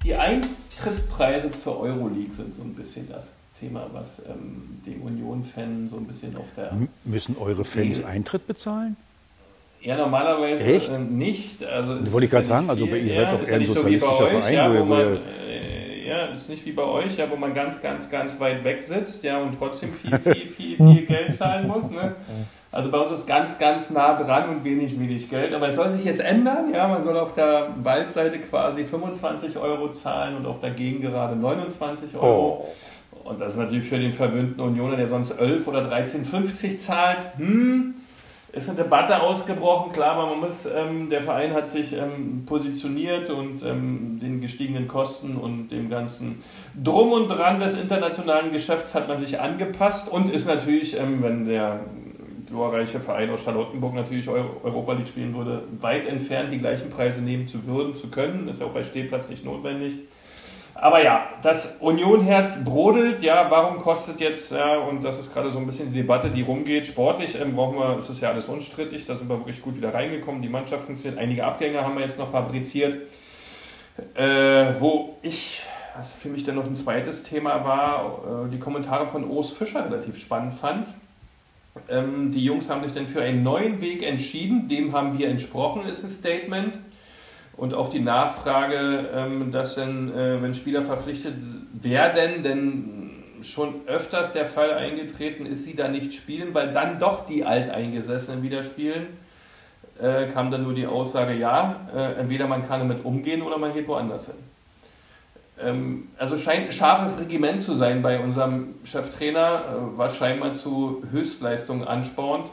[0.03, 5.97] Die Eintrittspreise zur Euroleague sind so ein bisschen das Thema, was ähm, die Union-Fan so
[5.97, 6.77] ein bisschen auf der.
[7.03, 8.95] Müssen eure Fans Eintritt bezahlen?
[9.81, 10.91] Ja, normalerweise Echt?
[10.91, 11.63] nicht.
[11.63, 14.25] Also das wollte ich gerade ja sagen, also ihr seid doch eher ein sozialistischer so
[14.25, 14.53] Verein.
[14.53, 18.09] Ja, wo man, äh, ja, ist nicht wie bei euch, ja, wo man ganz, ganz,
[18.09, 22.15] ganz weit weg sitzt, ja, und trotzdem viel, viel, viel, viel Geld zahlen muss, ne?
[22.71, 25.53] Also bei uns ist ganz, ganz nah dran und wenig, wenig Geld.
[25.53, 26.73] Aber es soll sich jetzt ändern.
[26.73, 32.15] Ja, man soll auf der Waldseite quasi 25 Euro zahlen und auf der Gegengerade 29
[32.17, 32.65] Euro.
[32.65, 32.67] Oh.
[33.27, 37.19] Und das ist natürlich für den verwöhnten Unioner, der sonst 11 oder 13,50 zahlt.
[37.37, 37.95] Hm,
[38.53, 43.29] ist eine Debatte ausgebrochen, klar, aber man muss, ähm, der Verein hat sich ähm, positioniert
[43.29, 46.41] und ähm, den gestiegenen Kosten und dem ganzen
[46.81, 51.45] Drum und Dran des internationalen Geschäfts hat man sich angepasst und ist natürlich, ähm, wenn
[51.45, 51.81] der
[52.47, 57.45] glorreiche Verein aus Charlottenburg natürlich Europa League spielen würde, weit entfernt die gleichen Preise nehmen
[57.45, 58.47] zu würden, zu können.
[58.47, 59.93] Das ist ja auch bei Stehplatz nicht notwendig.
[60.79, 65.57] Aber ja, das Unionherz brodelt, ja, warum kostet jetzt, ja, und das ist gerade so
[65.57, 69.15] ein bisschen die Debatte, die rumgeht, sportlich ähm, brauchen wir, es ja alles unstrittig, da
[69.15, 72.29] sind wir wirklich gut wieder reingekommen, die Mannschaft funktioniert, einige Abgänge haben wir jetzt noch
[72.29, 72.95] fabriziert,
[74.13, 75.63] äh, wo ich,
[75.95, 79.83] was für mich dann noch ein zweites Thema war, äh, die Kommentare von Urs Fischer
[79.83, 80.87] relativ spannend fand,
[81.89, 85.83] ähm, die Jungs haben sich dann für einen neuen Weg entschieden, dem haben wir entsprochen,
[85.89, 86.77] ist ein Statement.
[87.57, 91.33] Und auf die Nachfrage, ähm, dass denn, äh, wenn Spieler verpflichtet
[91.81, 93.07] werden, denn
[93.41, 98.43] schon öfters der Fall eingetreten ist, sie da nicht spielen, weil dann doch die Alteingesessenen
[98.43, 99.07] wieder spielen,
[99.99, 103.73] äh, kam dann nur die Aussage, ja, äh, entweder man kann damit umgehen oder man
[103.73, 104.35] geht woanders hin.
[105.59, 111.03] Ähm, also scheint ein scharfes Regiment zu sein bei unserem Cheftrainer, äh, was scheinbar zu
[111.11, 112.51] Höchstleistungen anspornt.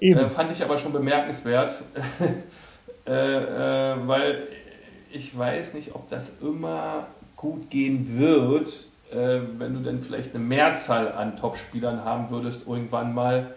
[0.00, 1.72] Äh, fand ich aber schon bemerkenswert,
[3.08, 4.48] äh, äh, weil
[5.10, 8.68] ich weiß nicht, ob das immer gut gehen wird,
[9.10, 13.54] äh, wenn du dann vielleicht eine Mehrzahl an Topspielern haben würdest, irgendwann mal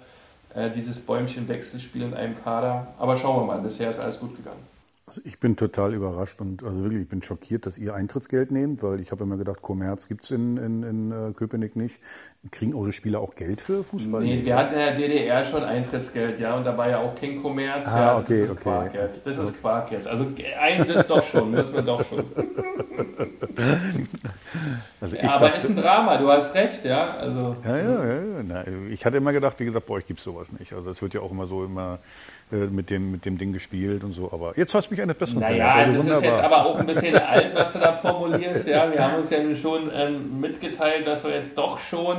[0.54, 2.88] äh, dieses Bäumchen-Wechselspiel in einem Kader.
[2.98, 4.71] Aber schauen wir mal, bisher ist alles gut gegangen.
[5.12, 8.82] Also ich bin total überrascht und also wirklich, ich bin schockiert, dass ihr Eintrittsgeld nehmt,
[8.82, 11.98] weil ich habe immer gedacht, Kommerz gibt es in, in, in äh, Köpenick nicht.
[12.50, 14.22] Kriegen eure Spieler auch Geld für Fußball?
[14.22, 17.90] Nee, wir hatten in der DDR schon Eintrittsgeld, ja, und dabei ja auch King Kommerz.
[17.90, 18.64] Ah, ja, okay, das ist okay.
[18.64, 19.28] Quark jetzt.
[19.28, 20.08] Das ist Quark jetzt.
[20.08, 20.26] Also
[20.58, 22.24] ein das doch schon, müssen wir doch schon.
[25.02, 27.16] Also ja, aber es ist ein Drama, du hast recht, ja.
[27.18, 28.44] Also, ja, ja, ja.
[28.44, 30.74] Na, ich hatte immer gedacht, wie gesagt, bei euch gibt es sowas nicht.
[30.74, 32.00] Also es wird ja auch immer so immer
[32.52, 34.32] mit dem, mit dem Ding gespielt und so.
[34.32, 36.24] Aber jetzt hast du mich eines Besseren Naja, also das wunderbar.
[36.24, 38.68] ist jetzt aber auch ein bisschen alt, was du da formulierst.
[38.68, 42.18] Ja, wir haben uns ja schon ähm, mitgeteilt, dass wir jetzt doch schon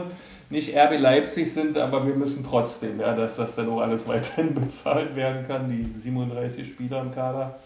[0.53, 4.55] nicht RB Leipzig sind, aber wir müssen trotzdem, ja, dass das dann auch alles weiterhin
[4.61, 7.59] bezahlt werden kann, die 37 Spieler im Kader.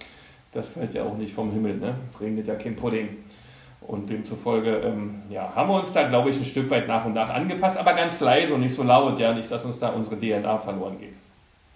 [0.53, 1.97] Das fällt ja auch nicht vom Himmel, ne?
[2.21, 3.09] Regnet ja kein Pudding.
[3.81, 7.15] Und demzufolge ähm, ja, haben wir uns da, glaube ich, ein Stück weit nach und
[7.15, 10.19] nach angepasst, aber ganz leise und nicht so laut, ja, nicht, dass uns da unsere
[10.19, 11.15] DNA verloren geht.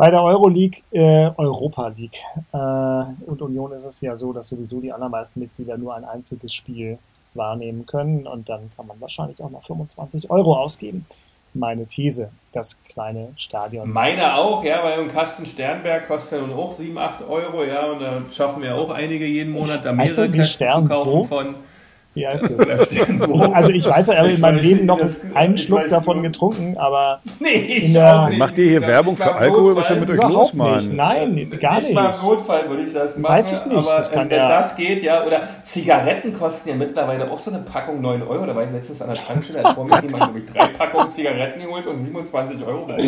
[0.00, 2.22] Bei der Euroleague, äh, Europa League
[2.54, 6.54] äh, und Union ist es ja so, dass sowieso die allermeisten Mitglieder nur ein einziges
[6.54, 6.96] Spiel
[7.34, 11.04] wahrnehmen können und dann kann man wahrscheinlich auch noch 25 Euro ausgeben.
[11.52, 13.92] Meine These, das kleine Stadion.
[13.92, 17.84] Meine auch, ja, weil ein Kasten Sternberg kostet ja nun auch 7, 8 Euro, ja,
[17.92, 21.54] und da schaffen wir auch einige jeden Monat da mehrere Kästen zu kaufen von
[22.14, 22.68] wie heißt das?
[23.52, 25.00] also ich weiß, ich habe in meinem Leben noch
[25.34, 28.38] einen Schluck davon getrunken, aber nee, ich der, nicht.
[28.38, 29.76] Macht ihr hier Werbung für Alkohol?
[29.76, 30.74] Was denn mit euch los, Mann?
[30.74, 30.92] Nicht.
[30.92, 31.88] Nein, gar nicht.
[31.88, 33.34] Nicht mal im Notfall würde ich das machen.
[33.34, 33.76] Weiß ich nicht.
[33.76, 34.48] Aber das kann wenn ja.
[34.48, 38.44] das geht, ja, oder Zigaretten kosten ja mittlerweile auch so eine Packung 9 Euro.
[38.44, 41.10] Da war ich letztens an der Tankstelle, als vor mir jemand, glaube ich, drei Packungen
[41.10, 43.04] Zigaretten geholt und 27 Euro bezahlt.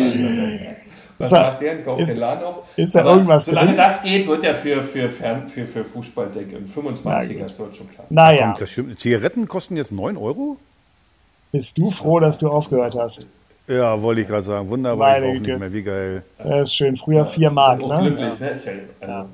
[1.31, 1.81] Was ist macht der?
[1.83, 2.55] Kauft ist, den Laden auf?
[2.75, 3.77] Ist da irgendwas Solange drin?
[3.77, 7.89] das geht, wird er für, für, für, für, für Fußballdeck im 25er, das wird schon
[7.89, 8.05] klar.
[8.09, 8.55] Naja.
[8.97, 10.57] Zigaretten kosten jetzt 9 Euro?
[11.51, 13.27] Bist du froh, dass du aufgehört hast?
[13.67, 14.67] Ja, wollte ich gerade sagen.
[14.69, 15.71] Wunderbar, Meine ich nicht mehr.
[15.73, 16.23] Wie geil.
[16.37, 16.97] Das ist schön.
[16.97, 18.09] Früher 4 Mark, Auch ne?
[18.09, 18.49] glücklich, ne?
[18.49, 19.29] Ist ja, also,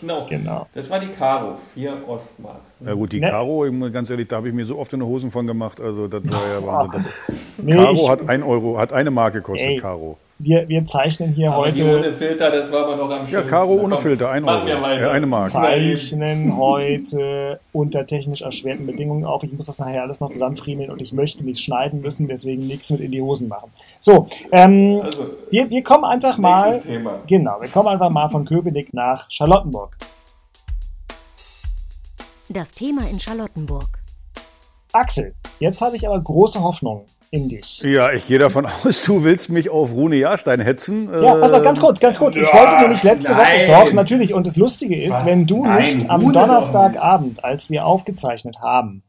[0.00, 0.26] Genau.
[0.28, 0.66] Genau.
[0.74, 2.60] Das war die Caro, 4 Ostmark.
[2.84, 5.06] Ja gut, die Ne- Caro, ganz ehrlich, da habe ich mir so oft in die
[5.06, 5.80] Hosen von gemacht.
[5.80, 7.12] Also das war ja Wahnsinn.
[7.58, 9.78] Nee, Caro hat 1 Euro, hat eine Marke gekostet, Ey.
[9.78, 10.18] Caro.
[10.42, 13.26] Wir, wir zeichnen hier Aber die heute ohne Filter, das war aber noch am Ja,
[13.28, 13.50] schönsten.
[13.50, 14.82] Caro ohne Komm, Filter, 1 machen wir Euro.
[14.84, 15.00] weiter.
[15.02, 15.52] Ja, eine Marke.
[15.52, 19.42] zeichnen heute unter technisch erschwerten Bedingungen auch.
[19.44, 22.90] Ich muss das nachher alles noch zusammenfriemeln und ich möchte nicht schneiden müssen, deswegen nichts
[22.90, 23.70] mit in die Hosen machen.
[24.00, 27.20] So, ähm, Also, wir, wir kommen einfach mal, Thema.
[27.26, 29.96] genau, wir kommen einfach mal von Köpenick nach Charlottenburg.
[32.48, 33.88] Das Thema in Charlottenburg.
[34.92, 37.80] Axel, jetzt habe ich aber große Hoffnung in dich.
[37.80, 41.10] Ja, ich gehe davon aus, du willst mich auf Rune Jahrstein hetzen.
[41.10, 42.36] Ja, pass auf, ganz Ähm, kurz, ganz kurz.
[42.36, 43.68] Ich ja, wollte nur nicht letzte nein.
[43.68, 44.34] Woche, doch, natürlich.
[44.34, 45.26] Und das Lustige ist, Was?
[45.26, 49.02] wenn du Nein, nicht am Rune Donnerstagabend, als wir aufgezeichnet haben,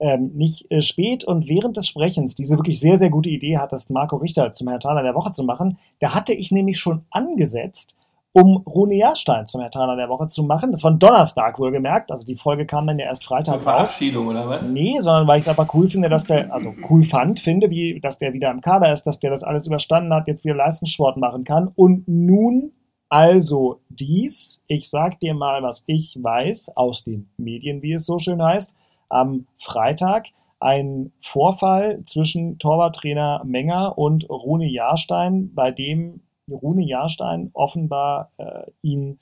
[0.00, 3.90] ähm, nicht äh, spät und während des Sprechens diese wirklich sehr, sehr gute Idee hattest,
[3.90, 7.96] Marco Richter zum Herr Thaler der Woche zu machen, da hatte ich nämlich schon angesetzt,
[8.40, 10.70] um Rune Jahrstein zum Hertaner der Woche zu machen.
[10.70, 14.28] Das war ein Donnerstag wohlgemerkt, also die Folge kam dann ja erst Freitag Zur Verabschiedung
[14.28, 14.62] oder was?
[14.62, 18.00] Nee, sondern weil ich es aber cool finde, dass der, also cool fand, finde, wie,
[18.00, 21.16] dass der wieder im Kader ist, dass der das alles überstanden hat, jetzt wieder Leistungssport
[21.16, 21.72] machen kann.
[21.74, 22.72] Und nun
[23.08, 28.18] also dies, ich sag dir mal, was ich weiß aus den Medien, wie es so
[28.18, 28.76] schön heißt,
[29.08, 30.26] am Freitag
[30.60, 39.18] ein Vorfall zwischen Torwarttrainer Menger und Rune Jahrstein, bei dem Rune Jahrstein offenbar äh, ihn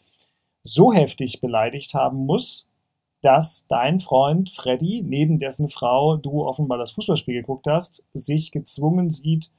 [0.62, 2.66] so heftig beleidigt haben muss,
[3.22, 9.10] dass dein Freund Freddy, neben dessen Frau du offenbar das Fußballspiel geguckt hast, sich gezwungen
[9.10, 9.50] sieht,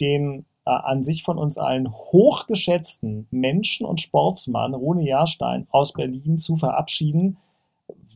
[0.00, 6.38] den äh, an sich von uns allen hochgeschätzten Menschen und Sportsmann Rune Jahrstein aus Berlin
[6.38, 7.38] zu verabschieden,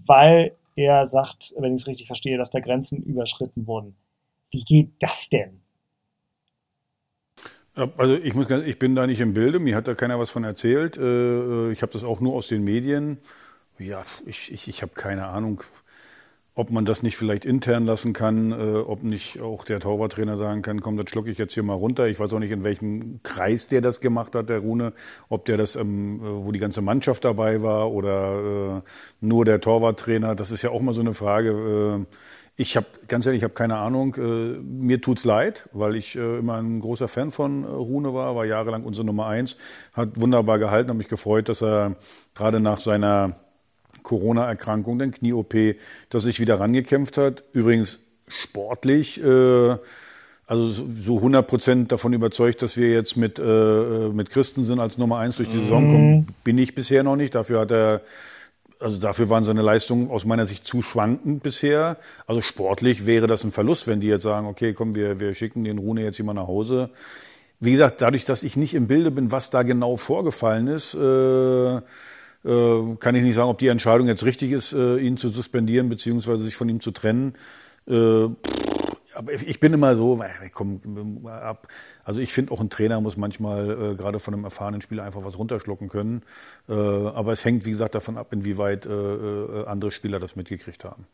[0.06, 3.96] weil er sagt, wenn ich es richtig verstehe, dass da Grenzen überschritten wurden.
[4.50, 5.60] Wie geht das denn?
[7.76, 10.30] Also ich muss ganz, ich bin da nicht im Bilde, mir hat da keiner was
[10.30, 10.96] von erzählt.
[10.96, 13.18] Äh, äh, ich habe das auch nur aus den Medien.
[13.78, 15.62] Ja, ich, ich, ich habe keine Ahnung,
[16.54, 20.62] ob man das nicht vielleicht intern lassen kann, äh, ob nicht auch der Torwarttrainer sagen
[20.62, 22.08] kann, komm, das schlucke ich jetzt hier mal runter.
[22.08, 24.94] Ich weiß auch nicht, in welchem Kreis der das gemacht hat, der Rune,
[25.28, 28.82] ob der das, ähm, wo die ganze Mannschaft dabei war oder
[29.20, 30.34] nur der Torwarttrainer.
[30.34, 32.06] Das ist ja auch mal so eine Frage.
[32.56, 34.14] Äh, ich habe ganz ehrlich, ich habe keine Ahnung.
[34.16, 38.34] Äh, mir tut's leid, weil ich äh, immer ein großer Fan von äh, Rune war,
[38.36, 39.56] war jahrelang unsere Nummer eins,
[39.92, 41.96] hat wunderbar gehalten, habe mich gefreut, dass er
[42.34, 43.36] gerade nach seiner
[44.02, 45.54] Corona-Erkrankung, dann Knie-OP,
[46.10, 47.42] dass sich wieder rangekämpft hat.
[47.52, 49.76] Übrigens sportlich, äh,
[50.46, 55.18] also so 100 Prozent davon überzeugt, dass wir jetzt mit, äh, mit Christensen als Nummer
[55.18, 56.26] eins durch die Saison kommen, mhm.
[56.44, 57.34] bin ich bisher noch nicht.
[57.34, 58.02] Dafür hat er
[58.78, 61.96] also dafür waren seine Leistungen aus meiner Sicht zu schwankend bisher.
[62.26, 65.64] Also sportlich wäre das ein Verlust, wenn die jetzt sagen, okay, komm, wir, wir schicken
[65.64, 66.90] den Rune jetzt mal nach Hause.
[67.58, 71.76] Wie gesagt, dadurch, dass ich nicht im Bilde bin, was da genau vorgefallen ist, äh,
[71.76, 71.80] äh,
[73.00, 76.44] kann ich nicht sagen, ob die Entscheidung jetzt richtig ist, äh, ihn zu suspendieren beziehungsweise
[76.44, 77.34] sich von ihm zu trennen.
[77.88, 78.28] Äh,
[79.16, 80.20] aber ich bin immer so,
[80.52, 81.68] komm, ab.
[82.04, 85.24] Also ich finde auch ein Trainer muss manchmal äh, gerade von einem erfahrenen Spieler einfach
[85.24, 86.22] was runterschlucken können.
[86.68, 90.84] Äh, aber es hängt, wie gesagt, davon ab, inwieweit äh, äh, andere Spieler das mitgekriegt
[90.84, 91.06] haben.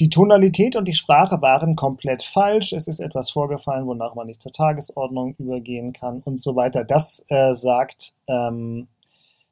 [0.00, 2.72] Die Tonalität und die Sprache waren komplett falsch.
[2.72, 6.84] Es ist etwas vorgefallen, wonach man nicht zur Tagesordnung übergehen kann und so weiter.
[6.84, 8.88] Das äh, sagt ähm,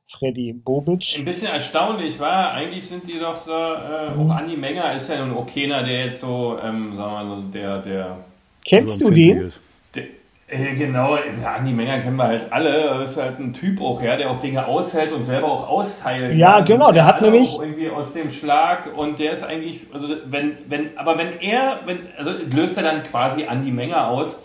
[0.08, 1.16] Freddy Bobic.
[1.18, 5.22] Ein bisschen erstaunlich war, eigentlich sind die doch so, äh, auch Andi Menger ist ja
[5.22, 8.16] ein Okener, der jetzt so, ähm, sagen wir mal so, der, der.
[8.64, 9.52] Kennst du den?
[9.94, 10.04] Der,
[10.48, 12.98] äh, genau, ja, Andi Menger kennen wir halt alle.
[13.00, 16.36] Das ist halt ein Typ auch, ja, der auch Dinge aushält und selber auch austeilt.
[16.36, 16.64] Ja, kann.
[16.66, 17.58] genau, der, der hat nämlich.
[17.58, 22.00] Irgendwie aus dem Schlag und der ist eigentlich, also wenn, wenn, aber wenn er, wenn,
[22.18, 24.38] also löst er dann quasi Andi Menger aus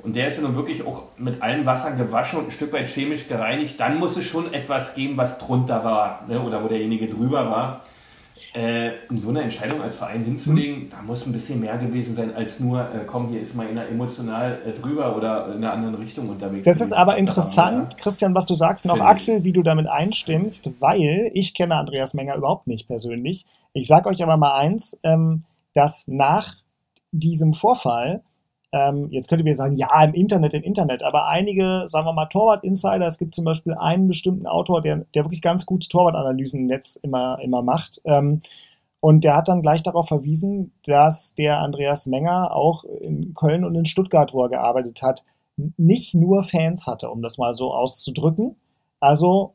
[0.00, 2.88] und der ist ja nun wirklich auch mit allen Wassern gewaschen und ein Stück weit
[2.88, 6.40] chemisch gereinigt, dann muss es schon etwas geben, was drunter war ne?
[6.40, 7.82] oder wo derjenige drüber war.
[8.54, 10.90] Äh, um so eine Entscheidung als Verein hinzulegen, mhm.
[10.90, 13.86] da muss ein bisschen mehr gewesen sein, als nur, äh, komm, hier ist mal einer
[13.88, 16.64] emotional äh, drüber oder in einer anderen Richtung unterwegs.
[16.64, 17.98] Das ist aber interessant, ja.
[18.00, 22.14] Christian, was du sagst, und auch Axel, wie du damit einstimmst, weil ich kenne Andreas
[22.14, 23.44] Menger überhaupt nicht persönlich.
[23.74, 26.54] Ich sage euch aber mal eins, ähm, dass nach
[27.12, 28.22] diesem Vorfall
[28.72, 32.12] ähm, jetzt könnt ihr mir sagen, ja, im Internet, im Internet, aber einige, sagen wir
[32.12, 36.60] mal, Torwart-Insider, es gibt zum Beispiel einen bestimmten Autor, der, der wirklich ganz gute Torwartanalysen
[36.60, 38.00] im Netz immer, immer macht.
[38.04, 38.40] Ähm,
[39.00, 43.74] und der hat dann gleich darauf verwiesen, dass der Andreas Menger auch in Köln und
[43.74, 45.24] in Stuttgart, wo er gearbeitet hat,
[45.76, 48.56] nicht nur Fans hatte, um das mal so auszudrücken.
[49.00, 49.54] Also,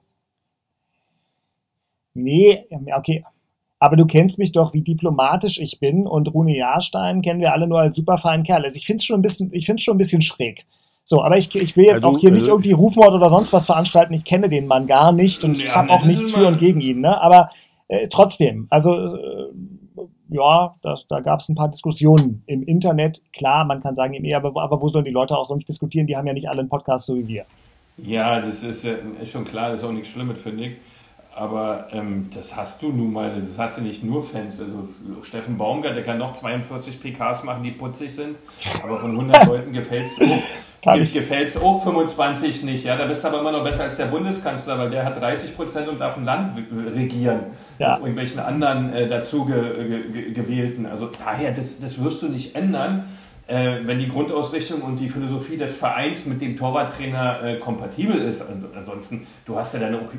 [2.14, 3.26] nee, okay,
[3.84, 7.68] aber du kennst mich doch, wie diplomatisch ich bin und Rune Jahrstein kennen wir alle
[7.68, 8.64] nur als super feinen Kerl.
[8.64, 10.66] Also ich finde es schon ein bisschen, ich finde schon ein bisschen schräg.
[11.04, 13.30] So, aber ich, ich will jetzt ja, du, auch hier nicht äh, irgendwie Rufmord oder
[13.30, 14.14] sonst was veranstalten.
[14.14, 17.02] Ich kenne den Mann gar nicht und ja, habe auch nichts für und gegen ihn.
[17.02, 17.22] Ne?
[17.22, 17.50] Aber
[17.90, 19.50] äh, trotzdem, also äh,
[20.30, 23.20] ja, das, da gab es ein paar Diskussionen im Internet.
[23.34, 26.08] Klar, man kann sagen, nee, aber, aber wo sollen die Leute auch sonst diskutieren?
[26.08, 27.44] Die haben ja nicht alle einen Podcast so wie wir.
[27.98, 30.72] Ja, das ist, ist schon klar, das ist auch nichts Schlimmes, finde ich.
[31.36, 34.62] Aber ähm, das hast du nun mal, das hast du nicht nur Fans.
[34.62, 34.88] Also
[35.24, 38.36] Steffen Baumgart, der kann noch 42 PKs machen, die putzig sind,
[38.84, 42.86] aber von 100 Leuten gefällt es auch, gefällt's auch 25 nicht.
[42.86, 45.56] Ja, da bist du aber immer noch besser als der Bundeskanzler, weil der hat 30
[45.56, 46.56] Prozent und darf ein Land
[46.96, 47.40] regieren.
[47.80, 47.94] Ja.
[47.94, 50.86] Mit irgendwelchen anderen äh, dazu ge ge gewählten.
[50.86, 53.06] Also daher, das, das wirst du nicht ändern.
[53.46, 58.42] Äh, wenn die Grundausrichtung und die Philosophie des Vereins mit dem Torwarttrainer äh, kompatibel ist.
[58.74, 60.10] Ansonsten, du hast ja dann auch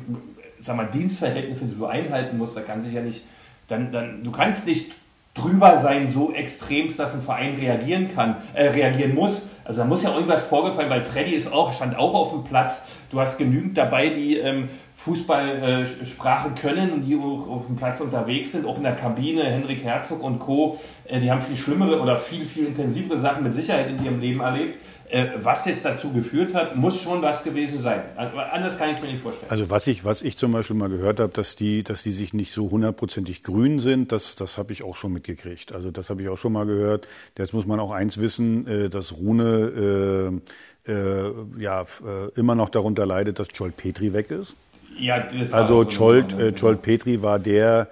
[0.59, 3.23] sag mal, Dienstverhältnisse, die du einhalten musst, da kann sich ja nicht,
[3.67, 4.93] dann, dann, du kannst nicht
[5.35, 9.43] drüber sein, so extremst, dass ein Verein reagieren kann, äh, reagieren muss.
[9.65, 12.83] Also da muss ja irgendwas vorgefallen, weil Freddy ist auch, stand auch auf dem Platz.
[13.11, 17.99] Du hast genügend dabei, die ähm, Fußballsprache äh, können und die auch auf dem Platz
[17.99, 21.99] unterwegs sind, auch in der Kabine, Henrik Herzog und Co., äh, die haben viel schlimmere
[21.99, 24.79] oder viel, viel intensivere Sachen mit Sicherheit in ihrem Leben erlebt.
[25.09, 28.01] Äh, was jetzt dazu geführt hat, muss schon was gewesen sein.
[28.15, 29.51] Anders kann ich es mir nicht vorstellen.
[29.51, 32.33] Also was ich, was ich zum Beispiel mal gehört habe, dass die, dass die sich
[32.33, 35.73] nicht so hundertprozentig grün sind, das, das habe ich auch schon mitgekriegt.
[35.73, 37.07] Also das habe ich auch schon mal gehört.
[37.37, 40.41] Jetzt muss man auch eins wissen, äh, dass Rune
[40.87, 41.85] äh, äh, ja äh,
[42.35, 44.55] immer noch darunter leidet, dass Joel Petri weg ist.
[44.97, 47.89] Ja, das also so äh, Jolt Petri war der,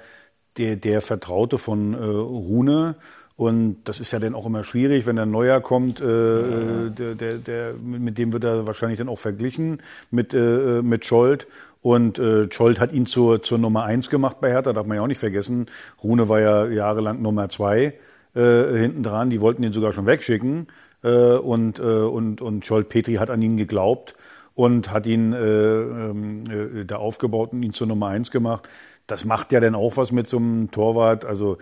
[0.57, 2.95] der, der Vertraute von äh, Rune.
[3.35, 6.89] Und das ist ja dann auch immer schwierig, wenn ein neuer kommt, äh, ja.
[6.89, 9.81] der, der, der, mit dem wird er wahrscheinlich dann auch verglichen
[10.11, 11.47] mit, äh, mit Scholt.
[11.81, 15.03] Und äh, Scholt hat ihn zur, zur Nummer eins gemacht bei Hertha, darf man ja
[15.03, 15.65] auch nicht vergessen.
[16.03, 17.95] Rune war ja jahrelang Nummer zwei
[18.35, 20.67] äh, hinten dran, die wollten ihn sogar schon wegschicken.
[21.03, 24.15] Äh, und, äh, und, und Scholt Petri hat an ihn geglaubt
[24.55, 28.69] und hat ihn äh, ähm, äh, da aufgebaut und ihn zur Nummer eins gemacht.
[29.07, 31.25] Das macht ja dann auch was mit so einem Torwart.
[31.25, 31.57] Also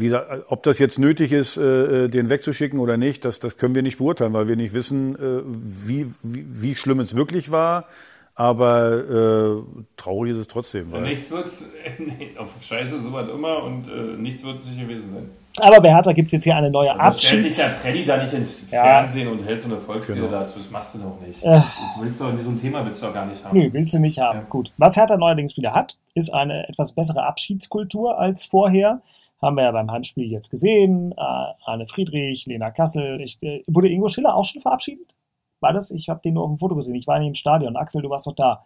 [0.00, 0.14] wie,
[0.48, 3.82] ob das jetzt nötig ist, äh, äh, den wegzuschicken oder nicht, das, das können wir
[3.82, 7.86] nicht beurteilen, weil wir nicht wissen, äh, wie, wie, wie schlimm es wirklich war.
[8.34, 10.90] Aber äh, traurig ist es trotzdem.
[10.92, 11.46] Weil nichts wird,
[11.98, 15.30] nee, auf Scheiße so was immer und äh, nichts wird sicher gewesen sein.
[15.58, 17.26] Aber bei Hertha gibt es jetzt hier eine neue also Abschieds...
[17.26, 18.82] stellt sich der Freddy da nicht ins ja.
[18.82, 20.30] Fernsehen und hält so eine Volksrede genau.
[20.30, 20.58] dazu.
[20.58, 21.42] Das machst du doch nicht.
[21.42, 21.60] Äh.
[22.00, 23.58] Willst du, so ein Thema willst du doch gar nicht haben.
[23.58, 24.38] Nö, willst du nicht haben.
[24.38, 24.46] Ja.
[24.48, 24.72] Gut.
[24.78, 29.02] Was Hertha neuerdings wieder hat, ist eine etwas bessere Abschiedskultur als vorher.
[29.40, 31.12] Haben wir ja beim Handspiel jetzt gesehen.
[31.12, 33.20] Äh, Arne Friedrich, Lena Kassel.
[33.20, 35.14] Ich, äh, wurde Ingo Schiller auch schon verabschiedet?
[35.60, 35.90] War das?
[35.90, 36.94] Ich habe den nur auf dem Foto gesehen.
[36.94, 37.76] Ich war nicht im Stadion.
[37.76, 38.64] Axel, du warst doch da.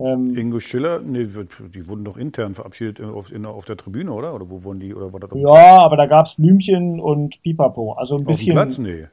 [0.00, 4.32] Ähm, Ingo Schiller, nee, die wurden doch intern verabschiedet auf, in, auf der Tribüne, oder?
[4.32, 4.94] Oder wo wurden die?
[4.94, 7.94] Oder war das ja, aber da gab es Blümchen und Pipapo.
[7.94, 8.56] Also ein bisschen.
[8.56, 8.78] Auf dem Platz?
[8.78, 9.06] Nee.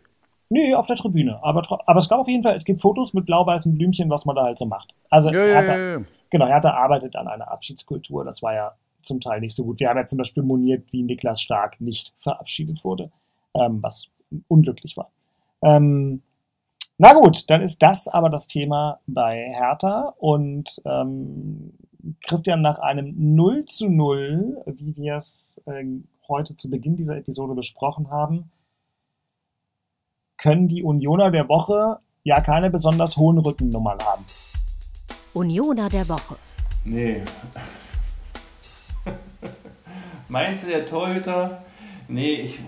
[0.50, 1.40] Nee, auf der Tribüne.
[1.44, 4.36] Aber, aber es gab auf jeden Fall, es gibt Fotos mit blau-weißen Blümchen, was man
[4.36, 4.94] da halt so macht.
[5.10, 8.24] Also ja, Hertha, ja, ja, genau, Hertha arbeitet an einer Abschiedskultur.
[8.24, 8.72] Das war ja
[9.06, 9.80] zum Teil nicht so gut.
[9.80, 13.12] Wir haben ja zum Beispiel moniert, wie Niklas Stark nicht verabschiedet wurde,
[13.54, 14.10] ähm, was
[14.48, 15.12] unglücklich war.
[15.62, 16.22] Ähm,
[16.98, 21.74] na gut, dann ist das aber das Thema bei Hertha und ähm,
[22.26, 25.84] Christian nach einem 0 zu 0, wie wir es äh,
[26.28, 28.52] heute zu Beginn dieser Episode besprochen haben,
[30.38, 34.26] können die Unioner der Woche ja keine besonders hohen Rückennummern haben.
[35.34, 36.36] Unioner der Woche.
[36.86, 37.24] Nee.
[40.28, 41.62] Meinst du, der Torhüter
[42.08, 42.60] Nee, ich,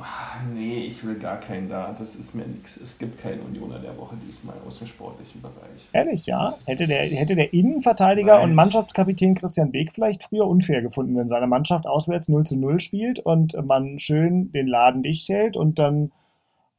[0.54, 1.96] nee, ich will gar keinen da.
[1.98, 2.78] Das ist mir nichts.
[2.78, 5.88] Es gibt keinen Unioner der Woche diesmal aus dem sportlichen Bereich.
[5.94, 6.56] Ehrlich, ja?
[6.66, 8.50] Hätte der, hätte der Innenverteidiger Nein.
[8.50, 12.80] und Mannschaftskapitän Christian Beek vielleicht früher unfair gefunden, wenn seine Mannschaft auswärts 0 zu 0
[12.80, 16.12] spielt und man schön den Laden dicht hält und dann,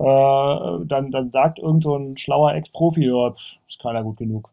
[0.01, 3.35] äh, dann, dann sagt irgend so ein schlauer Ex-Profi, ja,
[3.69, 4.51] ist keiner gut genug.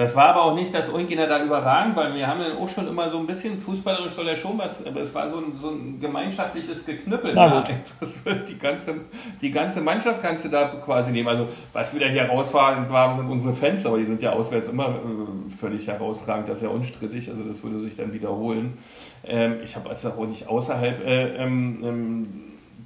[0.00, 2.88] Das war aber auch nicht, dass irgendjemand da überragend, weil wir haben dann auch schon
[2.88, 5.68] immer so ein bisschen, fußballerisch soll ja schon was, aber es war so ein, so
[5.68, 7.36] ein gemeinschaftliches Geknüppel.
[7.36, 7.62] Ja,
[8.48, 8.94] die, ganze,
[9.42, 11.28] die ganze Mannschaft kannst du da quasi nehmen.
[11.28, 14.88] Also was wieder hier rausfahren war, sind unsere Fans, aber die sind ja auswärts immer
[14.88, 18.78] äh, völlig herausragend, das ist ja unstrittig, also das würde sich dann wiederholen.
[19.22, 22.28] Ähm, ich habe also auch nicht außerhalb äh, ähm, ähm,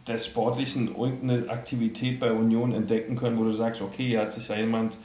[0.08, 4.48] des Sportlichen irgendeine Aktivität bei Union entdecken können, wo du sagst, okay, hier hat sich
[4.48, 4.96] ja jemand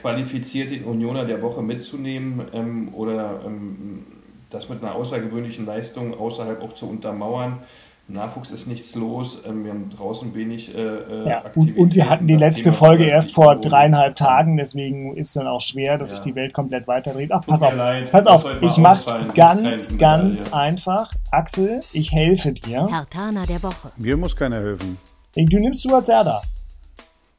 [0.00, 4.04] qualifiziert, den Unioner der Woche mitzunehmen ähm, oder ähm,
[4.50, 7.60] das mit einer außergewöhnlichen Leistung außerhalb auch zu untermauern.
[8.06, 9.44] Im Nachwuchs ist nichts los.
[9.48, 12.76] Ähm, wir haben draußen wenig äh, äh ja, und, und, wir hatten die letzte Thema
[12.76, 16.16] Folge erst vor dreieinhalb Tagen, deswegen ist es dann auch schwer, dass ja.
[16.16, 17.32] sich die Welt komplett weiterdreht.
[17.32, 21.12] Ach, pass auf, leid, pass auf, ich mach's ganz, ganz einfach.
[21.30, 22.88] Axel, ich helfe dir.
[22.88, 23.90] Hertana der Woche.
[23.96, 24.98] Mir muss keiner helfen.
[25.34, 26.42] Du nimmst Stuart Serda.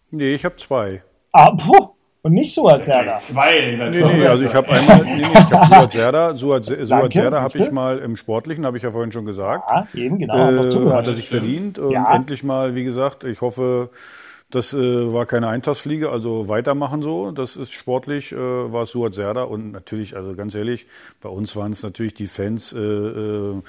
[0.09, 1.03] Nee, ich habe zwei.
[1.31, 1.94] Ah, puh.
[2.25, 3.17] Und nicht Suat Serda.
[3.17, 3.77] Zwei.
[3.77, 7.41] Nee, nee, also ich habe einmal, nee, nee, ich habe Suat Serda, Suat, Suat Serda
[7.41, 9.69] habe ich mal im Sportlichen, habe ich ja vorhin schon gesagt.
[9.69, 10.33] Ja, eben, genau.
[10.33, 11.77] Äh, hat er sich verdient.
[11.77, 12.15] Und ja.
[12.15, 13.91] endlich mal, wie gesagt, ich hoffe,
[14.49, 17.29] das äh, war keine Eintagsfliege, also weitermachen so.
[17.29, 20.87] Das ist sportlich, äh, war es Suat Serda und natürlich, also ganz ehrlich,
[21.21, 23.61] bei uns waren es natürlich die Fans, äh, äh,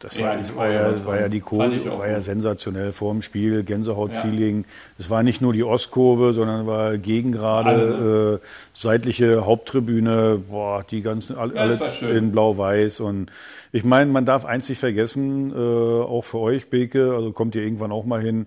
[0.00, 3.20] das, ja, war, das war, ja, war ja die Kurve, war ja sensationell vor dem
[3.20, 4.64] Spiel, Gänsehaut-Feeling.
[4.98, 5.10] Es ja.
[5.10, 11.54] war nicht nur die Ostkurve, sondern war Gegengrade, äh, seitliche Haupttribüne, boah, die ganzen, alle,
[11.54, 13.00] ja, alle in blau-weiß.
[13.00, 13.30] Und
[13.72, 17.62] ich meine, man darf eins nicht vergessen, äh, auch für euch, Beke, also kommt ihr
[17.62, 18.46] irgendwann auch mal hin,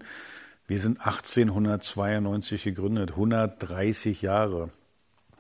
[0.68, 4.70] wir sind 1892 gegründet, 130 Jahre.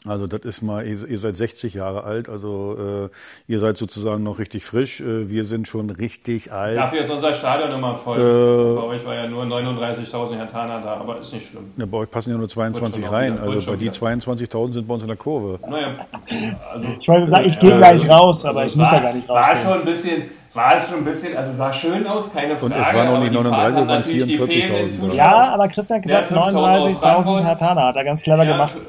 [0.06, 3.10] Also das ist mal, ihr, ihr seid 60 Jahre alt, also
[3.47, 4.99] äh, ihr seid sozusagen noch richtig frisch.
[4.99, 6.76] Äh, wir sind schon richtig alt.
[6.78, 8.20] Dafür ist unser Stadion immer voll.
[8.20, 11.72] Äh, bei euch war ja nur 39.000 Hertaner da, aber ist nicht schlimm.
[11.78, 13.34] Ja, bei euch passen ja nur 22 rein.
[13.34, 15.60] Wieder, also bei die 22.000 sind bei uns in der Kurve.
[15.70, 16.06] Naja,
[16.74, 19.47] also, ich wollte sagen, ich gehe gleich raus, aber ich muss ja gar nicht raus.
[19.47, 20.24] War schon ein bisschen
[20.54, 22.76] war es schon ein bisschen, also sah schön aus, keine Frage.
[22.76, 25.14] Und es waren auch nicht 39, waren 44.000.
[25.16, 28.84] Ja, aber Christian hat gesagt, 39.000 Hertaner hat er ganz clever ja, gemacht.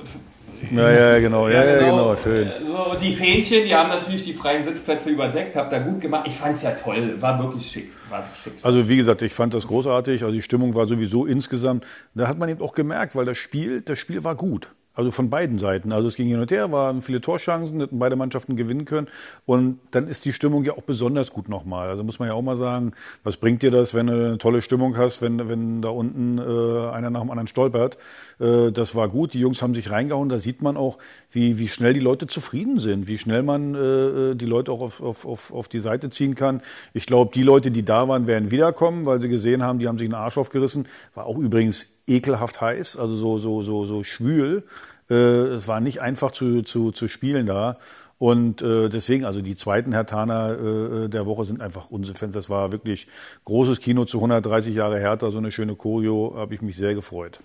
[0.77, 2.51] Ja, ja, genau, ja, ja, genau, genau schön.
[2.67, 6.27] So, die Fähnchen, die haben natürlich die freien Sitzplätze überdeckt, habt da gut gemacht.
[6.27, 8.55] Ich fand es ja toll, war wirklich schick, war schick.
[8.63, 12.39] Also wie gesagt, ich fand das großartig, also die Stimmung war sowieso insgesamt, da hat
[12.39, 14.69] man eben auch gemerkt, weil das Spiel, das Spiel war gut.
[14.97, 15.93] Also von beiden Seiten.
[15.93, 19.09] Also es ging hin und her, waren viele Torchancen, hätten beide Mannschaften gewinnen können.
[19.45, 21.89] Und dann ist die Stimmung ja auch besonders gut nochmal.
[21.89, 22.93] Also muss man ja auch mal sagen,
[23.25, 26.91] was bringt dir das, wenn du eine tolle Stimmung hast, wenn, wenn da unten äh,
[26.93, 27.99] einer nach dem anderen stolpert.
[28.39, 30.29] Äh, das war gut, die Jungs haben sich reingehauen.
[30.29, 30.99] Da sieht man auch,
[31.31, 35.01] wie, wie schnell die Leute zufrieden sind, wie schnell man äh, die Leute auch auf,
[35.01, 36.63] auf, auf, auf die Seite ziehen kann.
[36.93, 39.99] Ich glaube, die Leute, die da waren, werden wiederkommen, weil sie gesehen haben, die haben
[39.99, 40.87] sich einen Arsch aufgerissen.
[41.15, 44.65] War auch übrigens ekelhaft heiß, also so, so, so, so schwül.
[45.11, 47.79] Äh, es war nicht einfach zu, zu, zu spielen da.
[48.19, 52.33] Und äh, deswegen, also die zweiten Hertaner äh, der Woche sind einfach unsere Fans.
[52.33, 53.07] Das war wirklich
[53.45, 57.41] großes Kino zu 130 Jahre Hertha, so eine schöne Choreo, habe ich mich sehr gefreut.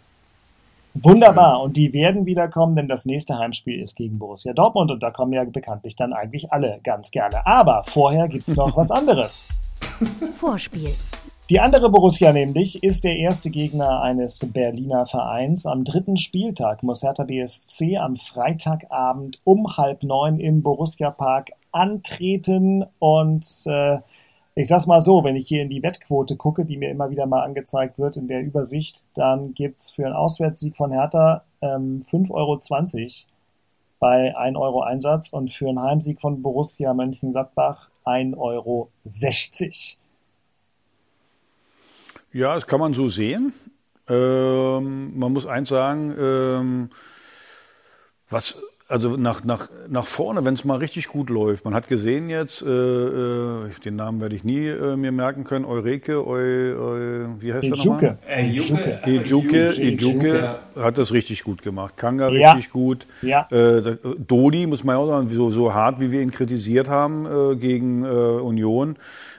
[1.01, 1.61] Wunderbar.
[1.61, 5.33] Und die werden wiederkommen, denn das nächste Heimspiel ist gegen Borussia Dortmund und da kommen
[5.33, 7.45] ja bekanntlich dann eigentlich alle ganz gerne.
[7.45, 9.49] Aber vorher gibt es noch was anderes.
[10.37, 10.89] Vorspiel.
[11.49, 15.65] Die andere Borussia nämlich ist der erste Gegner eines Berliner Vereins.
[15.65, 22.85] Am dritten Spieltag muss Hertha BSC am Freitagabend um halb neun im Borussia Park antreten.
[22.99, 23.97] Und äh,
[24.59, 27.25] ich sag's mal so, wenn ich hier in die Wettquote gucke, die mir immer wieder
[27.25, 32.31] mal angezeigt wird in der Übersicht, dann gibt's für einen Auswärtssieg von Hertha ähm, 5,20
[32.31, 32.59] Euro
[33.99, 38.89] bei 1 Euro Einsatz und für einen Heimsieg von Borussia Mönchengladbach 1,60 Euro.
[42.33, 43.53] Ja, das kann man so sehen.
[44.09, 46.89] Ähm, man muss eins sagen, ähm,
[48.29, 51.63] was also nach, nach, nach vorne, wenn es mal richtig gut läuft.
[51.63, 55.63] Man hat gesehen jetzt, äh, äh, den Namen werde ich nie äh, mir merken können,
[55.63, 57.77] Eureke, Eu, Eu, wie heißt Ejuke.
[57.77, 58.17] der nochmal?
[58.27, 58.99] Ejuke.
[59.03, 61.97] Ejuke, Ejuke hat das richtig gut gemacht.
[61.97, 62.53] Kanga ja.
[62.53, 63.05] richtig gut.
[63.21, 63.47] Ja.
[63.51, 67.55] Äh, Dodi, muss man auch sagen, so, so hart, wie wir ihn kritisiert haben äh,
[67.57, 68.95] gegen äh, Union.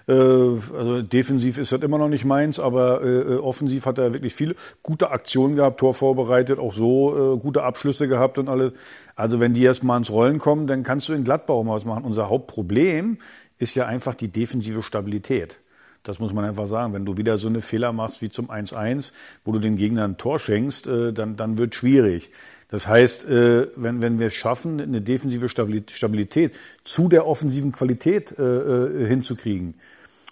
[0.07, 4.35] Äh, also defensiv ist das immer noch nicht meins, aber äh, offensiv hat er wirklich
[4.35, 8.73] viele gute Aktionen gehabt, Tor vorbereitet, auch so äh, gute Abschlüsse gehabt und alles.
[9.21, 12.05] Also wenn die erstmal ins Rollen kommen, dann kannst du in Gladbach mal was machen.
[12.05, 13.19] Unser Hauptproblem
[13.59, 15.59] ist ja einfach die defensive Stabilität.
[16.05, 16.95] Das muss man einfach sagen.
[16.95, 19.13] Wenn du wieder so eine Fehler machst wie zum 1-1,
[19.45, 22.31] wo du den Gegner ein Tor schenkst, äh, dann, dann wird schwierig.
[22.71, 26.55] Das heißt, äh, wenn, wenn wir es schaffen, eine defensive Stabilität
[26.85, 29.75] zu der offensiven Qualität äh, hinzukriegen,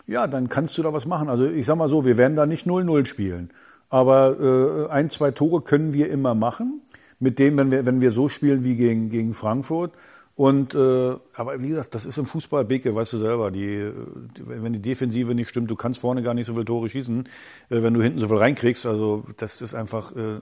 [0.07, 1.28] ja, dann kannst du da was machen.
[1.28, 3.51] Also ich sag mal so, wir werden da nicht 0-0 spielen.
[3.91, 6.82] Aber ein, zwei Tore können wir immer machen
[7.20, 9.92] mit dem, wenn wir, wenn wir so spielen wie gegen, gegen Frankfurt.
[10.38, 13.90] Und äh, aber wie gesagt, das ist im Fußball Beke, weißt du selber, die,
[14.36, 17.24] die, wenn die Defensive nicht stimmt, du kannst vorne gar nicht so viele Tore schießen,
[17.70, 18.86] äh, wenn du hinten so viel reinkriegst.
[18.86, 20.38] Also das ist einfach äh,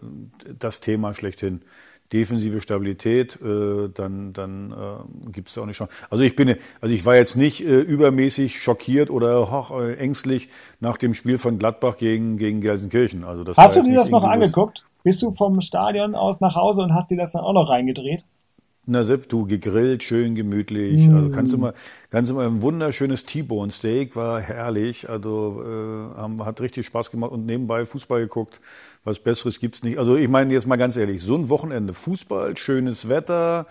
[0.58, 1.62] das Thema schlechthin.
[2.12, 5.88] Defensive Stabilität, äh, dann dann äh, gibt es da auch nicht schon.
[6.10, 10.50] Also ich bin, also ich war jetzt nicht äh, übermäßig schockiert oder hoch, äh, ängstlich
[10.78, 13.24] nach dem Spiel von Gladbach gegen gegen Gelsenkirchen.
[13.24, 14.84] Also das Hast du dir das noch angeguckt?
[15.07, 18.24] Bist du vom Stadion aus nach Hause und hast dir das dann auch noch reingedreht?
[18.86, 21.07] Na Sepp, du gegrillt, schön gemütlich.
[21.07, 21.14] Mm.
[21.14, 21.74] Also kannst du mal,
[22.11, 25.09] kannst du mal ein wunderschönes T-Bone Steak war herrlich.
[25.09, 28.61] Also äh, hat richtig Spaß gemacht und nebenbei Fußball geguckt.
[29.04, 29.96] Was Besseres gibt's nicht.
[29.96, 33.66] Also ich meine jetzt mal ganz ehrlich, so ein Wochenende Fußball, schönes Wetter,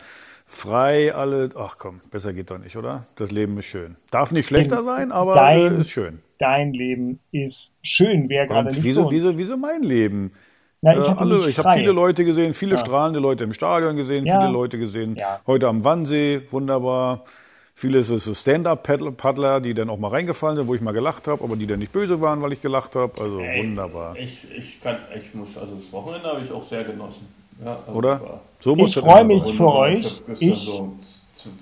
[0.45, 1.49] frei, alle.
[1.57, 3.07] Ach komm, besser geht doch nicht, oder?
[3.17, 3.97] Das Leben ist schön.
[4.09, 6.19] Darf nicht schlechter sein, aber dein, ist schön.
[6.37, 8.29] Dein Leben ist schön.
[8.29, 9.11] Wer gerade nicht wieso, so.
[9.11, 10.31] Wieso, wieso mein Leben?
[10.85, 12.81] Ja, ich, hatte alle, ich habe viele Leute gesehen, viele ja.
[12.81, 14.39] strahlende Leute im Stadion gesehen, ja.
[14.39, 15.15] viele Leute gesehen.
[15.15, 15.39] Ja.
[15.47, 17.25] Heute am Wannsee, wunderbar.
[17.73, 21.43] Viele ist so Stand-up-Paddler, die dann auch mal reingefallen sind, wo ich mal gelacht habe,
[21.43, 23.19] aber die dann nicht böse waren, weil ich gelacht habe.
[23.19, 24.15] Also Ey, wunderbar.
[24.15, 27.27] Ich, ich, kann, ich muss, also das Wochenende habe ich auch sehr genossen.
[27.63, 28.41] Ja, also Oder?
[28.59, 30.23] So muss ich freue mich für euch.
[30.39, 30.93] Ich, so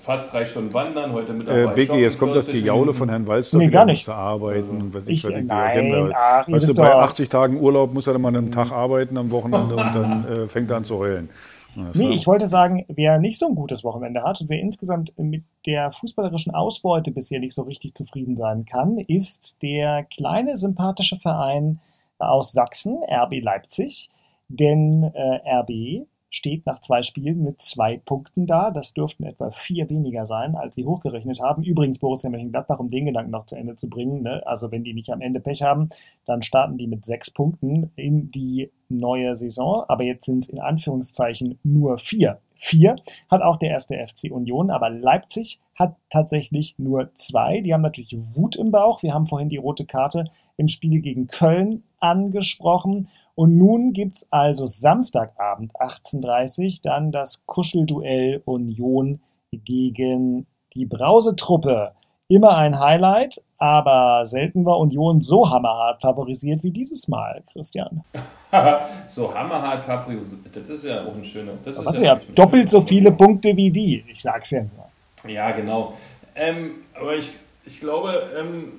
[0.01, 3.57] fast drei Stunden wandern, heute Mittag äh, Biggie, jetzt kommt das Gejaule von Herrn Walster
[3.57, 4.05] nee, gar nicht.
[4.05, 4.91] zu arbeiten.
[4.93, 8.35] Also, ich, ich, nein, ach, weißt du, bei 80 Tagen Urlaub muss er dann mal
[8.35, 11.29] einen Tag arbeiten am Wochenende und dann äh, fängt er an zu heulen.
[11.75, 15.43] Nee, ich wollte sagen, wer nicht so ein gutes Wochenende hat und wer insgesamt mit
[15.65, 21.79] der fußballerischen Ausbeute bisher nicht so richtig zufrieden sein kann, ist der kleine sympathische Verein
[22.19, 24.09] aus Sachsen, RB Leipzig.
[24.49, 28.71] Denn äh, RB steht nach zwei Spielen mit zwei Punkten da.
[28.71, 31.61] Das dürften etwa vier weniger sein, als sie hochgerechnet haben.
[31.63, 34.23] Übrigens Borussia Mönchengladbach, um den Gedanken noch zu Ende zu bringen.
[34.23, 34.41] Ne?
[34.45, 35.89] Also wenn die nicht am Ende Pech haben,
[36.25, 39.85] dann starten die mit sechs Punkten in die neue Saison.
[39.87, 42.39] Aber jetzt sind es in Anführungszeichen nur vier.
[42.55, 42.95] Vier
[43.29, 47.61] hat auch der erste FC Union, aber Leipzig hat tatsächlich nur zwei.
[47.61, 49.03] Die haben natürlich Wut im Bauch.
[49.03, 53.09] Wir haben vorhin die rote Karte im Spiel gegen Köln angesprochen.
[53.35, 59.21] Und nun gibt es also Samstagabend 18.30 Uhr dann das Kuschelduell Union
[59.51, 61.93] gegen die Brausetruppe.
[62.27, 68.03] Immer ein Highlight, aber selten war Union so hammerhart favorisiert wie dieses Mal, Christian.
[69.07, 71.53] so hammerhart favorisiert, das ist ja auch ein schöner.
[71.63, 75.31] Das ist ja, ja doppelt so viele Punkte wie die, ich sag's ja nur.
[75.31, 75.93] Ja, genau.
[76.35, 77.31] Ähm, aber ich,
[77.65, 78.73] ich glaube, ähm,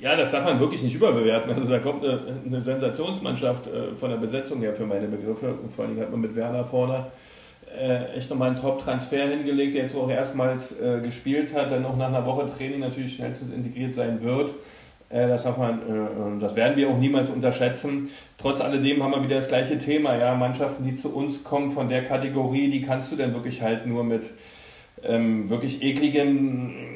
[0.00, 1.52] ja, das darf man wirklich nicht überbewerten.
[1.52, 5.54] Also da kommt eine, eine Sensationsmannschaft äh, von der Besetzung her für meine Begriffe.
[5.62, 7.06] Und vor allem hat man mit Werner vorne
[7.78, 11.96] äh, echt nochmal einen Top-Transfer hingelegt, der jetzt auch erstmals äh, gespielt hat, dann auch
[11.96, 14.50] nach einer Woche Training natürlich schnellstens integriert sein wird.
[15.10, 18.10] Äh, das, darf man, äh, das werden wir auch niemals unterschätzen.
[18.38, 20.16] Trotz alledem haben wir wieder das gleiche Thema.
[20.16, 23.86] Ja, Mannschaften, die zu uns kommen von der Kategorie, die kannst du dann wirklich halt
[23.86, 24.24] nur mit
[25.02, 26.89] ähm, wirklich ekligen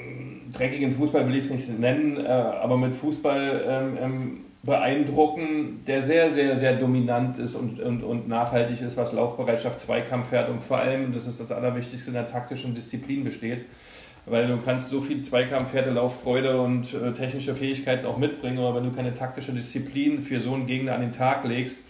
[0.56, 6.02] dreckigen Fußball will ich es nicht nennen, äh, aber mit Fußball ähm, ähm, beeindrucken, der
[6.02, 10.62] sehr, sehr, sehr dominant ist und, und, und nachhaltig ist, was Laufbereitschaft, Zweikampf fährt und
[10.62, 13.66] vor allem, das ist das Allerwichtigste, in der taktischen Disziplin besteht.
[14.26, 18.76] Weil du kannst so viel Zweikampf, Härte, Lauffreude und äh, technische Fähigkeiten auch mitbringen, aber
[18.76, 21.80] wenn du keine taktische Disziplin für so einen Gegner an den Tag legst,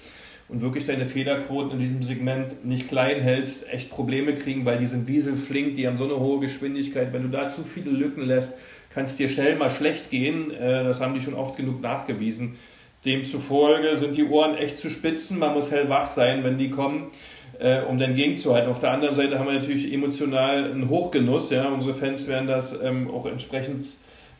[0.49, 4.87] und wirklich deine Fehlerquoten in diesem Segment nicht klein hältst, echt Probleme kriegen, weil die
[4.87, 7.13] sind wieselflink, die haben so eine hohe Geschwindigkeit.
[7.13, 8.55] Wenn du da zu viele Lücken lässt,
[8.91, 10.51] kann es dir schnell mal schlecht gehen.
[10.51, 12.57] Äh, das haben die schon oft genug nachgewiesen.
[13.05, 15.39] Demzufolge sind die Ohren echt zu spitzen.
[15.39, 17.09] Man muss hellwach sein, wenn die kommen,
[17.59, 18.71] äh, um dann gegenzuhalten.
[18.71, 21.51] Auf der anderen Seite haben wir natürlich emotional einen Hochgenuss.
[21.51, 21.69] Ja?
[21.69, 23.87] Unsere Fans werden das ähm, auch entsprechend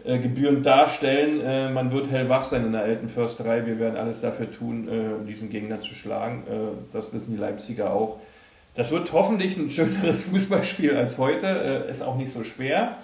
[0.05, 1.41] äh, gebührend darstellen.
[1.41, 3.65] Äh, man wird hellwach sein in der alten Försterei.
[3.65, 6.45] Wir werden alles dafür tun, äh, um diesen Gegner zu schlagen.
[6.47, 8.19] Äh, das wissen die Leipziger auch.
[8.75, 11.87] Das wird hoffentlich ein schöneres Fußballspiel als heute.
[11.87, 12.99] Äh, ist auch nicht so schwer,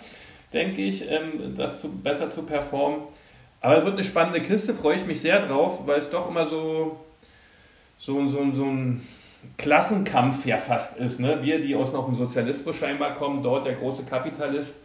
[0.52, 3.00] denke ich, ähm, das zu, besser zu performen.
[3.62, 6.46] Aber es wird eine spannende Kiste, freue ich mich sehr drauf, weil es doch immer
[6.46, 7.00] so,
[7.98, 9.06] so, so, so ein
[9.58, 11.20] Klassenkampf ja fast ist.
[11.20, 11.38] Ne?
[11.42, 14.82] Wir, die aus noch dem Sozialismus scheinbar kommen, dort der große Kapitalist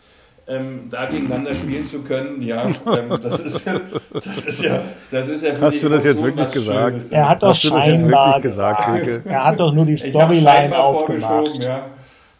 [0.47, 2.65] ähm, da gegeneinander spielen zu können, ja,
[2.97, 3.67] ähm, das, ist,
[4.13, 5.53] das ist ja, das ist ja.
[5.59, 6.97] Hast du das jetzt wirklich gesagt?
[6.97, 9.05] Schönes, er hat doch scheinbar gesagt.
[9.05, 9.25] gesagt.
[9.25, 11.63] Er hat doch nur die Storyline aufgemacht.
[11.63, 11.87] Ja,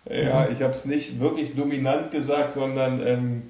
[0.07, 3.43] ja ich habe es nicht wirklich dominant gesagt, sondern ähm,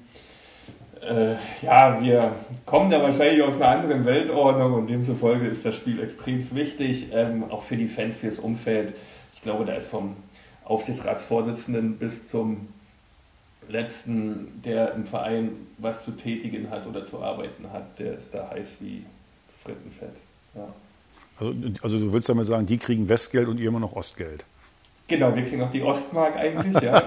[1.06, 2.32] äh, ja, wir
[2.64, 7.44] kommen da wahrscheinlich aus einer anderen Weltordnung und demzufolge ist das Spiel extrem wichtig, ähm,
[7.50, 8.94] auch für die Fans, fürs Umfeld.
[9.34, 10.16] Ich glaube, da ist vom
[10.64, 12.68] Aufsichtsratsvorsitzenden bis zum
[13.68, 18.50] letzten, der im Verein was zu tätigen hat oder zu arbeiten hat, der ist da
[18.50, 19.04] heiß wie
[19.62, 20.20] Frittenfett.
[20.54, 20.68] Ja.
[21.38, 24.44] Also, also du willst damit sagen, die kriegen Westgeld und ihr immer noch Ostgeld?
[25.08, 26.96] Genau, wir kriegen auch die Ostmark eigentlich, ja.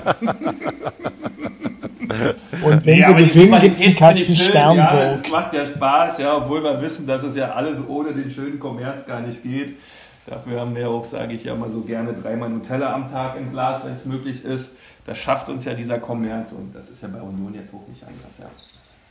[2.63, 4.77] und wenn ja, sie gewinnen, gibt es einen Kasten Sternburg.
[4.77, 8.31] Ja, es macht ja Spaß, ja, obwohl wir wissen, dass es ja alles ohne den
[8.31, 9.73] schönen Kommerz gar nicht geht.
[10.25, 13.51] Dafür haben wir auch, sage ich ja mal so gerne, dreimal Nutella am Tag im
[13.51, 14.77] Glas, wenn es möglich ist
[15.09, 18.03] das schafft uns ja dieser Kommerz und das ist ja bei Union jetzt auch nicht
[18.03, 18.37] anders.
[18.37, 18.45] Ja.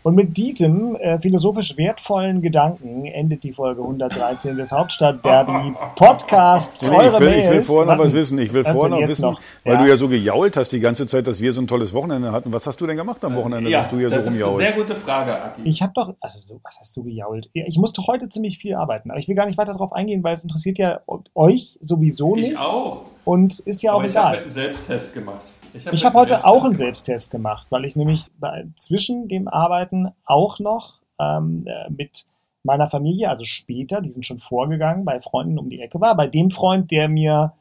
[0.04, 6.88] Und mit diesem äh, philosophisch wertvollen Gedanken endet die Folge 113 des Hauptstadt-Derby Podcasts.
[6.88, 8.38] Nee, ich, will, ich will vorher noch was wissen.
[8.38, 9.40] Ich will vorher noch wissen, noch?
[9.64, 9.82] weil ja.
[9.82, 12.52] du ja so gejault hast die ganze Zeit, dass wir so ein tolles Wochenende hatten.
[12.52, 14.36] Was hast du denn gemacht am Wochenende, ja, dass du hier so rumjaulst?
[14.36, 15.62] Das ist eine sehr gute Frage, Aki.
[15.64, 17.50] Ich habe doch, also was hast du gejault?
[17.52, 20.34] Ich musste heute ziemlich viel arbeiten, aber ich will gar nicht weiter darauf eingehen, weil
[20.34, 21.00] es interessiert ja
[21.34, 22.52] euch sowieso nicht.
[22.52, 23.02] Ich auch.
[23.24, 24.22] Und ist ja aber auch ich egal.
[24.22, 25.42] Ich habe einen Selbsttest gemacht.
[25.74, 30.08] Ich habe hab heute auch einen Selbsttest gemacht, weil ich nämlich bei, zwischen dem Arbeiten
[30.24, 32.26] auch noch ähm, äh, mit
[32.62, 36.26] meiner Familie, also später, die sind schon vorgegangen, bei Freunden um die Ecke war, bei
[36.26, 37.54] dem Freund, der mir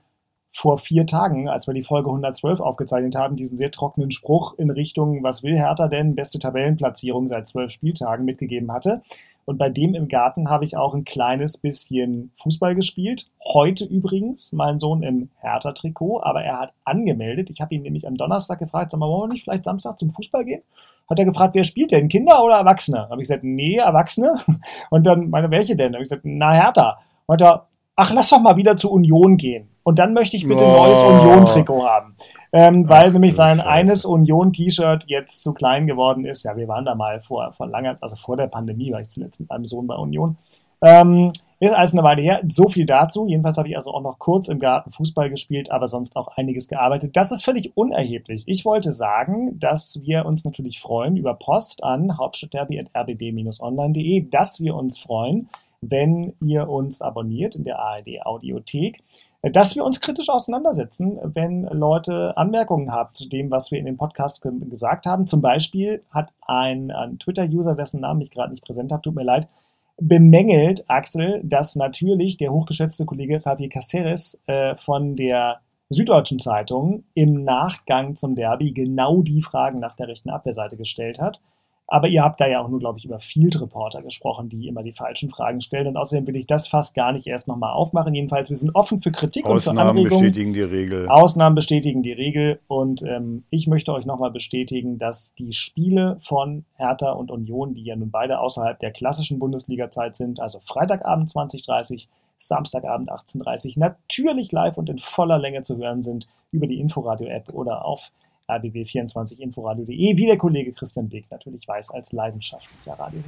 [0.52, 4.72] vor vier Tagen, als wir die Folge 112 aufgezeichnet haben, diesen sehr trockenen Spruch in
[4.72, 9.02] Richtung, was will Hertha denn, beste Tabellenplatzierung seit zwölf Spieltagen mitgegeben hatte.
[9.48, 13.30] Und bei dem im Garten habe ich auch ein kleines bisschen Fußball gespielt.
[13.42, 17.50] Heute übrigens, mein Sohn im Hertha-Trikot, aber er hat angemeldet.
[17.50, 20.12] Ich habe ihn nämlich am Donnerstag gefragt, sag mal, wollen wir nicht vielleicht Samstag zum
[20.12, 20.64] Fußball gehen?
[21.10, 22.10] Hat er gefragt, wer spielt denn?
[22.10, 23.08] Kinder oder Erwachsene?
[23.10, 24.36] Habe ich gesagt, nee, Erwachsene.
[24.90, 25.94] Und dann, meine, welche denn?
[25.94, 26.98] Habe ich gesagt, na, Hertha.
[27.26, 29.70] Und er, ach, lass doch mal wieder zu Union gehen.
[29.84, 32.18] Und dann möchte ich bitte ein neues Union-Trikot haben
[32.52, 33.70] ähm, weil Ach, nämlich sein Scheiße.
[33.70, 36.44] eines Union-T-Shirt jetzt zu klein geworden ist.
[36.44, 39.40] Ja, wir waren da mal vor, vor langer, also vor der Pandemie war ich zuletzt
[39.40, 40.38] mit meinem Sohn bei Union.
[40.82, 42.42] Ähm, Ist alles eine Weile her.
[42.46, 43.26] So viel dazu.
[43.26, 46.68] Jedenfalls habe ich also auch noch kurz im Garten Fußball gespielt, aber sonst auch einiges
[46.68, 47.16] gearbeitet.
[47.16, 48.44] Das ist völlig unerheblich.
[48.46, 55.00] Ich wollte sagen, dass wir uns natürlich freuen über Post an hauptstadtderby.rbb-online.de, dass wir uns
[55.00, 55.50] freuen,
[55.82, 59.02] wenn ihr uns abonniert in der ARD Audiothek
[59.44, 63.98] dass wir uns kritisch auseinandersetzen, wenn Leute Anmerkungen haben zu dem, was wir in dem
[63.98, 65.28] Podcast ge gesagt haben.
[65.28, 69.24] Zum Beispiel hat ein, ein Twitter-User, dessen Namen ich gerade nicht präsent habe, tut mir
[69.24, 69.48] leid,
[70.00, 75.60] bemängelt, Axel, dass natürlich der hochgeschätzte Kollege Javier Caceres äh, von der
[75.90, 81.40] Süddeutschen Zeitung im Nachgang zum Derby genau die Fragen nach der rechten Abwehrseite gestellt hat.
[81.90, 84.84] Aber ihr habt da ja auch nur, glaube ich, über Field Reporter gesprochen, die immer
[84.84, 85.88] die falschen Fragen stellen.
[85.88, 88.14] Und außerdem will ich das fast gar nicht erst nochmal aufmachen.
[88.14, 90.20] Jedenfalls, wir sind offen für Kritik Ausnahmen und für Anregungen.
[90.20, 91.08] Ausnahmen bestätigen die Regel.
[91.08, 92.60] Ausnahmen bestätigen die Regel.
[92.68, 97.84] Und ähm, ich möchte euch nochmal bestätigen, dass die Spiele von Hertha und Union, die
[97.84, 104.78] ja nun beide außerhalb der klassischen Bundesliga-Zeit sind, also Freitagabend 2030, Samstagabend 18.30 natürlich live
[104.78, 108.12] und in voller Länge zu hören sind über die Inforadio-App oder auf
[108.50, 113.20] rbb24inforadio.de, wie der Kollege Christian Beck natürlich weiß, als leidenschaftlicher Radio.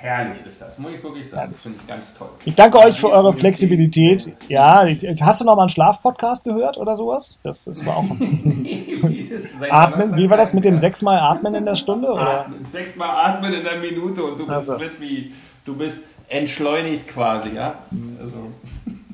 [0.00, 1.52] Herrlich ist das, muss ich wirklich sagen.
[1.52, 2.28] Das finde ich ganz toll.
[2.44, 4.32] Ich danke euch für eure Flexibilität.
[4.48, 4.86] Ja,
[5.22, 7.36] hast du noch mal einen Schlafpodcast gehört oder sowas?
[7.42, 8.04] Das, das war auch.
[9.70, 12.08] Atmen, wie war das mit dem sechsmal Atmen in der Stunde?
[12.08, 12.46] Oder?
[12.62, 14.80] Sechsmal Atmen in der Minute und du bist also.
[15.00, 15.32] wie,
[15.64, 17.80] du bist entschleunigt quasi, ja?
[18.20, 18.52] Also.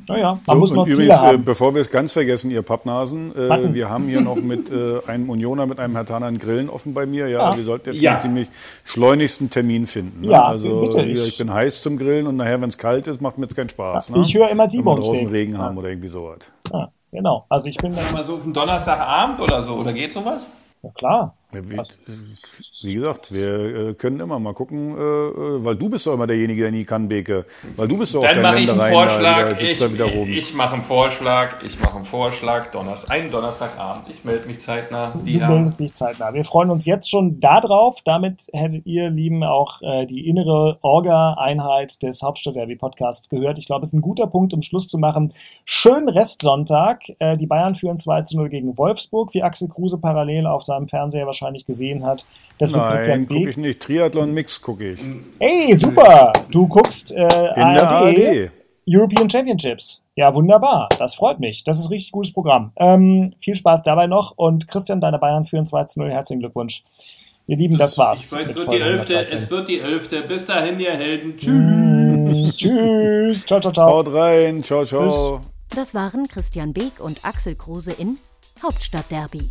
[0.08, 1.36] Naja, man so, muss noch übrigens, haben.
[1.36, 5.00] Äh, bevor wir es ganz vergessen, ihr Pappnasen, äh, wir haben hier noch mit äh,
[5.06, 7.28] einem Unioner, mit einem Hertaner einen Grillen offen bei mir.
[7.28, 7.56] Ja, ja.
[7.56, 8.12] wir sollten jetzt ja.
[8.12, 8.48] einen ziemlich
[8.84, 10.22] schleunigsten Termin finden.
[10.22, 10.32] Ne?
[10.32, 11.02] Ja, also bitte.
[11.02, 13.56] Ich, ich bin heiß zum Grillen und nachher, wenn es kalt ist, macht mir jetzt
[13.56, 14.08] keinen Spaß.
[14.08, 14.22] Ja, ne?
[14.22, 16.38] Ich höre immer die Wenn wir draußen Regen haben oder irgendwie sowas.
[16.72, 17.46] Ja, genau.
[17.48, 20.48] Also ich bin dann mal so auf einen Donnerstagabend oder so, oder geht sowas?
[20.82, 21.34] Ja, klar.
[21.64, 21.80] Wie,
[22.82, 26.26] wie, gesagt, wir äh, können immer mal gucken, äh, äh, weil du bist doch immer
[26.26, 27.46] derjenige, der nie kann, Beke.
[27.76, 29.56] Weil du bist doch Dann mache ich einen Vorschlag.
[29.56, 31.62] Da, ich, ich mache einen Vorschlag.
[31.62, 32.70] Ich mache einen Vorschlag.
[32.70, 34.08] Donnerstag, einen Donnerstagabend.
[34.08, 35.14] Ich melde mich zeitnah.
[35.24, 36.34] Die du meldest dich zeitnah.
[36.34, 38.00] Wir freuen uns jetzt schon darauf.
[38.04, 43.58] Damit hättet ihr, Lieben, auch die innere Orga-Einheit des Hauptstadt-Derby-Podcasts gehört.
[43.58, 45.32] Ich glaube, es ist ein guter Punkt, um Schluss zu machen.
[45.64, 47.02] Schönen Restsonntag.
[47.38, 51.26] Die Bayern führen 2 zu 0 gegen Wolfsburg, wie Axel Kruse parallel auf seinem Fernseher
[51.26, 52.24] wahrscheinlich wahrscheinlich gesehen hat.
[52.58, 53.80] Das Nein, Christian gucke ich nicht.
[53.80, 55.00] Triathlon Mix gucke ich.
[55.38, 56.32] Ey, super!
[56.50, 58.50] Du guckst äh, ARD, ARD,
[58.88, 60.02] European Championships.
[60.16, 60.88] Ja, wunderbar.
[60.98, 61.64] Das freut mich.
[61.64, 62.72] Das ist ein richtig gutes Programm.
[62.76, 64.32] Ähm, viel Spaß dabei noch.
[64.36, 66.10] Und Christian, deine Bayern führen 2 zu 0.
[66.10, 66.84] Herzlichen Glückwunsch.
[67.46, 68.32] Ihr Lieben, das war's.
[68.32, 70.22] Weiß, es, wird die Elfte, es wird die Elfte.
[70.22, 71.36] Bis dahin, ihr Helden.
[71.36, 72.56] Tschüss.
[72.56, 73.46] Tschüss.
[73.46, 73.88] Ciao, ciao, ciao.
[73.88, 74.62] Haut rein.
[74.64, 75.40] Ciao, ciao.
[75.74, 78.16] Das waren Christian Beek und Axel Kruse in
[78.62, 79.50] Hauptstadtderby